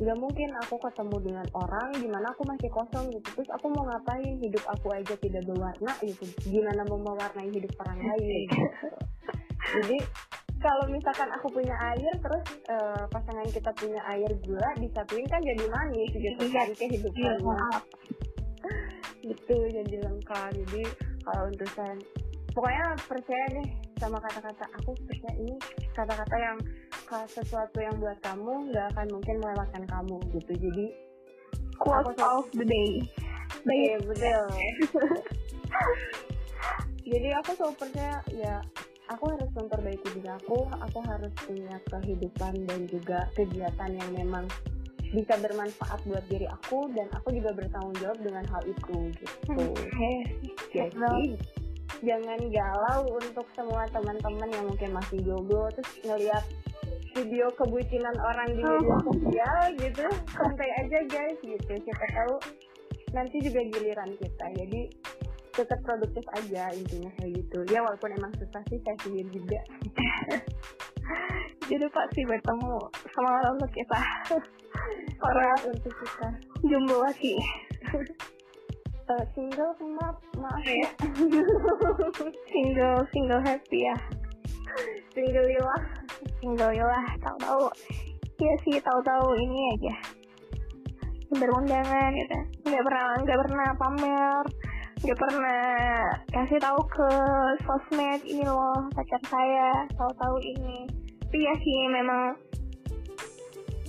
nggak 0.00 0.16
mungkin 0.16 0.48
aku 0.64 0.80
ketemu 0.80 1.16
dengan 1.20 1.46
orang 1.52 1.88
di 1.92 2.08
mana 2.08 2.26
aku 2.32 2.42
masih 2.48 2.68
kosong 2.72 3.12
gitu. 3.12 3.28
Terus 3.36 3.50
aku 3.52 3.68
mau 3.68 3.84
ngapain? 3.84 4.40
Hidup 4.40 4.64
aku 4.68 4.88
aja 4.96 5.14
tidak 5.20 5.44
berwarna 5.44 5.92
gitu. 6.00 6.24
Gimana 6.48 6.82
mau 6.88 6.96
mewarnai 7.00 7.52
hidup 7.52 7.72
orang 7.84 7.98
lain 8.00 8.48
gitu. 8.48 8.56
jadi 9.80 9.98
kalau 10.60 10.84
misalkan 10.92 11.28
aku 11.32 11.48
punya 11.52 11.72
air 11.92 12.12
terus 12.20 12.44
eh, 12.68 13.04
pasangan 13.08 13.48
kita 13.48 13.70
punya 13.76 14.00
air 14.12 14.30
gula 14.44 14.70
disatuin 14.80 15.26
kan 15.28 15.40
jadi 15.40 15.64
manis 15.68 16.12
gitu. 16.16 16.42
Kan 16.48 16.68
kehidupannya 16.76 17.28
Iya. 17.30 17.68
gitu 19.20 19.56
jadi 19.68 19.96
lengkap. 20.04 20.48
Jadi 20.64 20.82
kalau 21.24 21.44
untuk 21.48 21.68
saya 21.76 21.94
pokoknya 22.56 22.84
percaya 23.04 23.46
deh 23.52 23.68
sama 24.00 24.16
kata-kata 24.18 24.64
aku 24.80 24.96
percaya 25.04 25.36
ini 25.36 25.54
kata-kata 25.92 26.36
yang 26.40 26.58
ka- 27.04 27.28
sesuatu 27.28 27.78
yang 27.78 27.92
buat 28.00 28.16
kamu 28.24 28.72
nggak 28.72 28.86
akan 28.96 29.06
mungkin 29.12 29.36
melewatkan 29.44 29.84
kamu 29.84 30.16
gitu. 30.32 30.52
Jadi 30.56 30.86
quote 31.76 32.16
Aku- 32.16 32.40
of 32.40 32.48
the 32.56 32.64
day. 32.64 33.04
Iya 33.68 34.00
betul. 34.00 34.44
Jadi 37.10 37.28
aku 37.34 37.50
selalu 37.58 37.74
percaya 37.76 38.16
ya 38.30 38.62
aku 39.10 39.24
harus 39.34 39.50
memperbaiki 39.58 40.08
diri 40.14 40.30
aku 40.30 40.62
aku 40.70 40.98
harus 41.02 41.32
punya 41.42 41.74
kehidupan 41.90 42.54
dan 42.70 42.86
juga 42.86 43.26
kegiatan 43.34 43.90
yang 43.90 44.10
memang 44.14 44.46
bisa 45.10 45.34
bermanfaat 45.42 45.98
buat 46.06 46.22
diri 46.30 46.46
aku 46.46 46.86
dan 46.94 47.10
aku 47.10 47.34
juga 47.34 47.50
bertanggung 47.50 47.98
jawab 47.98 48.18
dengan 48.22 48.46
hal 48.46 48.62
itu 48.62 49.10
gitu. 49.18 49.58
Oke. 49.74 50.12
jadi 50.70 51.34
jangan 51.98 52.40
galau 52.48 53.02
untuk 53.18 53.46
semua 53.52 53.84
teman-teman 53.90 54.48
yang 54.54 54.64
mungkin 54.66 54.90
masih 54.94 55.18
jomblo 55.26 55.66
terus 55.74 55.90
ngelihat 56.06 56.44
video 57.14 57.50
kebucinan 57.58 58.14
orang 58.22 58.48
di 58.54 58.62
media 58.62 58.98
sosial 59.08 59.60
gitu. 59.78 60.06
Santai 60.30 60.70
aja 60.78 60.98
guys 61.10 61.38
gitu. 61.42 61.72
Siapa 61.74 62.06
tahu 62.14 62.34
nanti 63.10 63.36
juga 63.42 63.60
giliran 63.74 64.10
kita. 64.14 64.46
Jadi 64.54 64.80
tetap 65.50 65.82
produktif 65.82 66.22
aja 66.38 66.70
intinya 66.72 67.10
kayak 67.18 67.32
gitu. 67.42 67.58
Ya 67.74 67.82
walaupun 67.82 68.14
emang 68.14 68.32
susah 68.38 68.62
sih 68.70 68.78
saya 68.86 68.96
sendiri 69.02 69.30
juga. 69.34 69.60
Jadi 71.70 71.86
pasti 71.90 72.20
bertemu 72.26 72.74
sama 73.14 73.30
orang 73.42 73.52
untuk 73.58 73.72
kita. 73.74 74.00
Orang 75.22 75.58
untuk 75.70 75.94
kita. 75.94 76.28
Jomblo 76.66 77.02
lagi 77.02 77.34
uh, 79.10 79.24
single 79.34 79.74
maaf 79.98 80.16
maaf 80.38 80.62
ya. 80.62 80.90
Single 82.52 83.02
single 83.10 83.42
happy 83.42 83.90
ya. 83.90 83.96
Single 85.10 85.48
ilah 85.50 85.82
single 86.38 86.72
ilah 86.74 87.06
tahu-tahu. 87.18 87.66
Ya 88.40 88.54
sih 88.64 88.78
tahu-tahu 88.78 89.26
ini 89.36 89.58
aja. 89.76 89.94
Berundangan 91.34 92.10
gitu. 92.14 92.38
Nggak 92.70 92.84
pernah 92.86 93.06
nggak 93.26 93.40
pernah 93.46 93.68
pamer. 93.76 94.44
Nggak 95.00 95.18
pernah 95.18 95.64
kasih 96.28 96.60
tahu 96.60 96.80
ke 96.86 97.10
sosmed 97.64 98.20
ini 98.28 98.44
loh 98.44 98.86
pacar 98.94 99.22
saya 99.26 99.84
tahu-tahu 99.96 100.36
ini. 100.44 100.86
Tapi 101.30 101.38
ya 101.46 101.54
sih 101.62 101.78
memang 101.94 102.34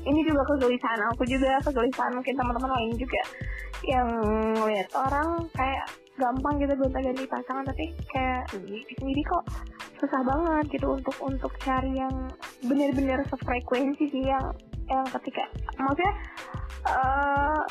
ini 0.01 0.19
juga 0.25 0.41
kegelisahan 0.53 1.01
aku 1.13 1.23
juga 1.29 1.61
kegelisahan 1.61 2.13
mungkin 2.17 2.33
teman-teman 2.33 2.73
lain 2.73 2.93
juga 2.97 3.21
yang 3.87 4.09
lihat 4.67 4.89
orang 4.93 5.49
kayak 5.55 5.89
gampang 6.19 6.61
gitu 6.61 6.73
gonta 6.77 6.99
ganti 7.01 7.25
pasangan 7.25 7.65
tapi 7.65 7.85
kayak 8.13 8.45
sendiri 8.99 9.21
kok 9.25 9.43
susah 9.97 10.21
banget 10.25 10.65
gitu 10.77 10.97
untuk 10.97 11.15
untuk 11.21 11.53
cari 11.61 11.93
yang 11.97 12.29
benar-benar 12.65 13.25
sefrekuensi 13.29 14.05
sih 14.09 14.23
yang 14.25 14.53
yang 14.89 15.05
ketika 15.17 15.45
maksudnya 15.77 16.13
uh, 16.89 17.61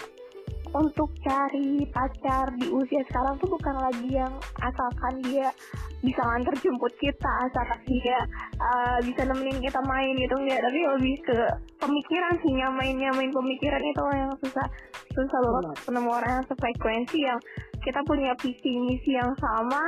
untuk 0.71 1.11
cari 1.27 1.83
pacar 1.91 2.55
di 2.55 2.71
usia 2.71 3.03
sekarang 3.11 3.35
tuh 3.43 3.51
bukan 3.51 3.75
lagi 3.75 4.09
yang 4.15 4.31
asalkan 4.63 5.19
dia 5.27 5.51
bisa 5.99 6.23
nganter 6.23 6.55
jemput 6.63 6.95
kita 7.03 7.31
asalkan 7.51 7.81
dia 7.91 8.19
uh, 8.57 8.99
bisa 9.03 9.27
nemenin 9.27 9.59
kita 9.59 9.81
main 9.83 10.15
gitu 10.15 10.35
enggak. 10.39 10.63
Tapi 10.63 10.79
lebih 10.97 11.17
ke 11.27 11.39
pemikiran 11.83 12.35
sih 12.39 12.53
nyamain 12.55 12.97
nyamain 12.97 13.33
pemikiran 13.35 13.83
itu 13.83 14.03
yang 14.15 14.33
susah 14.39 14.67
susah 15.11 15.39
banget 15.43 15.77
ketemu 15.83 16.11
orang 16.11 16.33
yang 16.39 16.47
sefrekuensi 16.47 17.19
yang 17.19 17.39
kita 17.83 18.01
punya 18.07 18.33
visi 18.39 18.73
misi 18.79 19.11
yang 19.19 19.33
sama. 19.43 19.83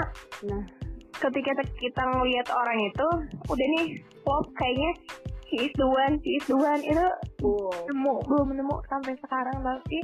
Nah. 0.50 0.64
Ketika 1.12 1.54
kita 1.78 2.02
ngelihat 2.02 2.50
orang 2.50 2.78
itu 2.82 3.08
udah 3.46 3.66
nih 3.78 4.02
pop 4.26 4.42
kayaknya 4.58 4.90
si 5.46 5.70
is 5.70 5.74
the 5.78 5.86
one 5.86 6.18
si 6.18 6.30
is 6.34 6.46
the 6.50 6.56
one 6.58 6.82
itu 6.82 7.06
wow. 7.46 7.70
nemu 7.86 8.14
belum 8.26 8.48
nemu 8.58 8.76
sampai 8.90 9.14
sekarang. 9.22 9.62
Tapi 9.62 10.02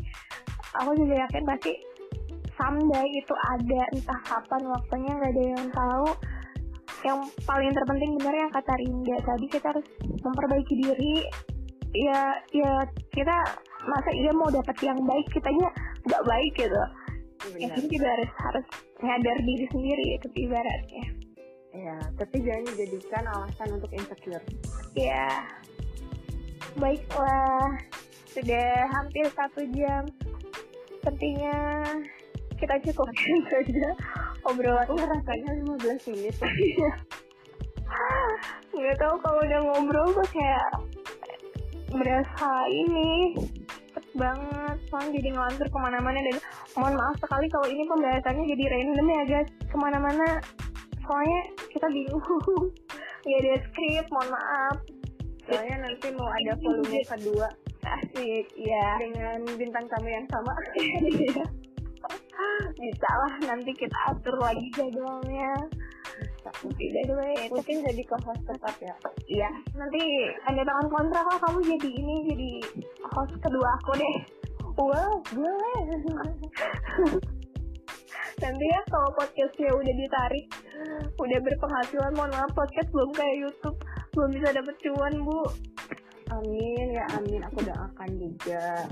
aku 0.76 0.90
juga 0.98 1.14
yakin 1.24 1.42
pasti 1.48 1.72
someday 2.58 3.06
itu 3.14 3.34
ada 3.56 3.80
entah 3.94 4.20
kapan 4.26 4.62
waktunya 4.66 5.10
nggak 5.14 5.32
ada 5.32 5.44
yang 5.54 5.68
tahu. 5.72 6.08
Yang 7.06 7.20
paling 7.46 7.70
terpenting 7.70 8.10
benar 8.18 8.34
yang 8.34 8.50
kata 8.50 8.72
Rinda 8.74 9.16
tadi 9.22 9.46
kita 9.46 9.66
harus 9.70 9.86
memperbaiki 10.02 10.74
diri. 10.82 11.16
Ya 11.94 12.36
ya 12.52 12.84
kita 13.14 13.36
masa 13.86 14.10
iya 14.12 14.34
mau 14.34 14.50
dapat 14.50 14.76
yang 14.82 14.98
baik 15.06 15.26
kitanya 15.30 15.70
nggak 16.04 16.26
baik 16.26 16.52
gitu. 16.58 16.82
Ya 17.56 17.70
kita 17.70 17.86
juga 17.86 18.08
harus 18.18 18.30
harus 18.42 18.66
nyadar 18.98 19.38
diri 19.46 19.66
sendiri 19.70 20.04
itu 20.18 20.28
ibaratnya. 20.42 21.06
Ya 21.72 21.96
tapi 22.18 22.36
jangan 22.42 22.64
dijadikan 22.74 23.24
alasan 23.30 23.68
untuk 23.78 23.90
insecure. 23.94 24.44
Ya 24.98 25.46
baiklah 26.76 27.78
sudah 28.32 28.68
hampir 28.92 29.24
satu 29.32 29.64
jam. 29.72 30.04
Sepertinya 31.00 31.56
kita 32.58 32.74
cukupkan 32.90 33.38
saja 33.52 33.88
obrolan. 34.44 34.86
Oh, 34.90 34.98
rasanya 34.98 35.50
15 35.64 36.10
menit. 36.12 36.34
Nggak 38.76 38.96
tahu 39.00 39.14
kalau 39.24 39.40
udah 39.42 39.60
ngobrol 39.64 40.08
tuh 40.12 40.28
kayak 40.30 40.66
berasa 41.88 42.50
ini 42.68 43.34
cepet 43.88 44.06
banget. 44.14 44.76
Soalnya 44.92 45.10
jadi 45.16 45.28
ngelantur 45.32 45.66
ke 45.72 45.78
mana-mana 45.80 46.18
dan 46.20 46.36
mohon 46.76 46.94
maaf 46.94 47.16
sekali 47.18 47.46
kalau 47.48 47.66
ini 47.66 47.82
pembahasannya 47.88 48.44
jadi 48.44 48.64
random 48.68 49.06
ya 49.08 49.22
guys. 49.24 49.48
Ke 49.66 49.76
mana-mana 49.80 50.26
soalnya 51.02 51.40
kita 51.72 51.88
bingung. 51.88 52.22
Ya 53.26 53.34
ada 53.44 53.60
skrip 53.60 54.08
mohon 54.08 54.30
maaf. 54.30 54.76
Soalnya 55.44 55.84
nanti 55.84 56.08
mau 56.16 56.32
ada 56.32 56.54
volume 56.64 57.02
kedua 57.04 57.50
asik 57.84 58.46
ya 58.58 58.86
dengan 58.98 59.38
bintang 59.54 59.84
tamu 59.90 60.08
yang 60.08 60.26
sama. 60.30 60.52
Iya. 60.78 61.44
bisa 62.78 63.10
lah 63.10 63.34
nanti 63.42 63.70
kita 63.74 63.98
atur 64.14 64.38
lagi 64.38 64.66
jadwalnya. 64.74 65.52
Tidak 66.48 67.04
dulu 67.04 67.22
mungkin 67.52 67.76
jadi 67.84 68.02
co-host 68.08 68.42
tetap 68.48 68.74
ya. 68.80 68.94
Iya. 69.28 69.50
Nanti 69.76 70.00
ada 70.48 70.62
tangan 70.64 70.88
kontrak 70.88 71.24
lah 71.28 71.38
kamu 71.44 71.60
jadi 71.76 71.90
ini 71.92 72.14
jadi 72.32 72.50
host 73.12 73.34
kedua 73.42 73.68
aku 73.82 73.92
deh. 74.00 74.16
Wow 74.78 75.20
boleh. 75.34 75.82
Nanti 78.38 78.64
ya 78.70 78.80
kalau 78.86 79.10
podcastnya 79.18 79.74
udah 79.74 79.94
ditarik 79.98 80.46
udah 81.18 81.38
berpenghasilan 81.42 82.14
mohon 82.14 82.30
maaf 82.30 82.54
podcast 82.54 82.88
belum 82.94 83.10
kayak 83.10 83.36
YouTube. 83.42 83.78
Belum 84.14 84.30
bisa 84.30 84.48
dapet 84.54 84.74
cuan 84.86 85.14
bu 85.26 85.42
amin 86.32 86.86
ya 86.94 87.04
amin. 87.16 87.40
Aku 87.48 87.58
doakan 87.64 88.10
juga. 88.20 88.88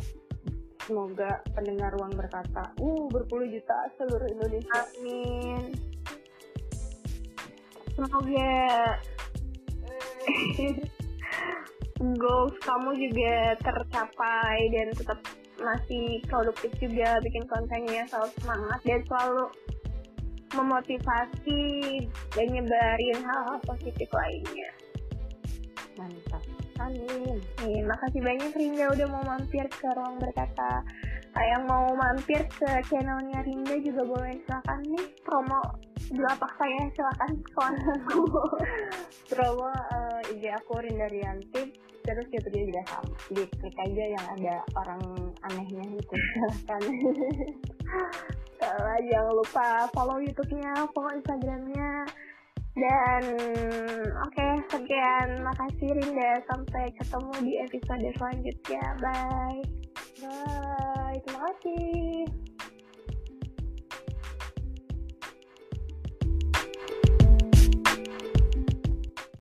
Semoga 0.87 1.43
pendengar 1.51 1.91
ruang 1.99 2.15
berkata 2.15 2.71
uh 2.79 3.05
berpuluh 3.11 3.51
juta 3.51 3.77
seluruh 3.99 4.31
Indonesia. 4.31 4.79
Amin. 5.03 5.75
Semoga 7.97 8.53
goals 12.21 12.57
kamu 12.63 12.91
juga 13.09 13.57
tercapai 13.59 14.59
dan 14.71 14.87
tetap 14.95 15.19
masih 15.57 16.21
produktif 16.29 16.71
juga 16.79 17.17
bikin 17.25 17.49
kontennya 17.49 18.05
selalu 18.07 18.31
semangat 18.39 18.81
dan 18.85 19.01
selalu 19.09 19.47
memotivasi 20.55 21.65
dan 22.37 22.47
nyebarin 22.53 23.21
hal-hal 23.25 23.59
positif 23.65 24.09
lainnya. 24.13 24.71
Mantap 25.97 26.56
amin. 26.81 27.39
Nih 27.65 27.81
makasih 27.85 28.21
banyak 28.21 28.53
Rinda. 28.53 28.93
Udah 28.93 29.09
mau 29.09 29.25
mampir 29.25 29.65
ke 29.69 29.89
ruang 29.95 30.17
berkata. 30.21 30.85
Yang 31.37 31.63
mau 31.69 31.93
mampir 31.93 32.41
ke 32.49 32.71
channelnya 32.89 33.45
Rinda 33.45 33.77
juga 33.81 34.03
boleh. 34.05 34.41
Silakan 34.45 34.81
nih 34.89 35.07
promo 35.25 35.61
lapak 36.13 36.53
saya. 36.57 36.81
Silakan 36.97 37.33
promo 39.31 39.69
uh, 39.69 40.21
IG 40.33 40.43
aku 40.53 40.73
Rinda 40.81 41.07
Rianti. 41.09 41.63
Terus 42.07 42.27
YouTube 42.31 42.57
juga 42.57 42.83
sama. 42.87 43.15
Diklik 43.35 43.77
aja 43.83 44.05
yang 44.15 44.27
ada 44.39 44.55
orang 44.79 45.03
anehnya 45.51 45.85
itu 45.97 46.15
silakan. 46.33 46.83
Kalau 48.57 48.97
jangan 49.05 49.35
lupa 49.37 49.67
follow 49.93 50.17
YouTube-nya 50.17 50.89
follow 50.97 51.13
Instagramnya 51.13 52.09
dan 52.77 53.23
oke 54.21 54.33
okay, 54.33 54.53
sekian. 54.69 55.29
Makasih 55.41 55.91
Rinda. 55.97 56.33
Sampai 56.49 56.93
ketemu 57.01 57.33
di 57.41 57.53
episode 57.65 58.07
selanjutnya. 58.21 58.85
Bye. 59.01 59.63
Bye. 60.21 61.17
Terima 61.25 61.41
kasih 61.51 62.56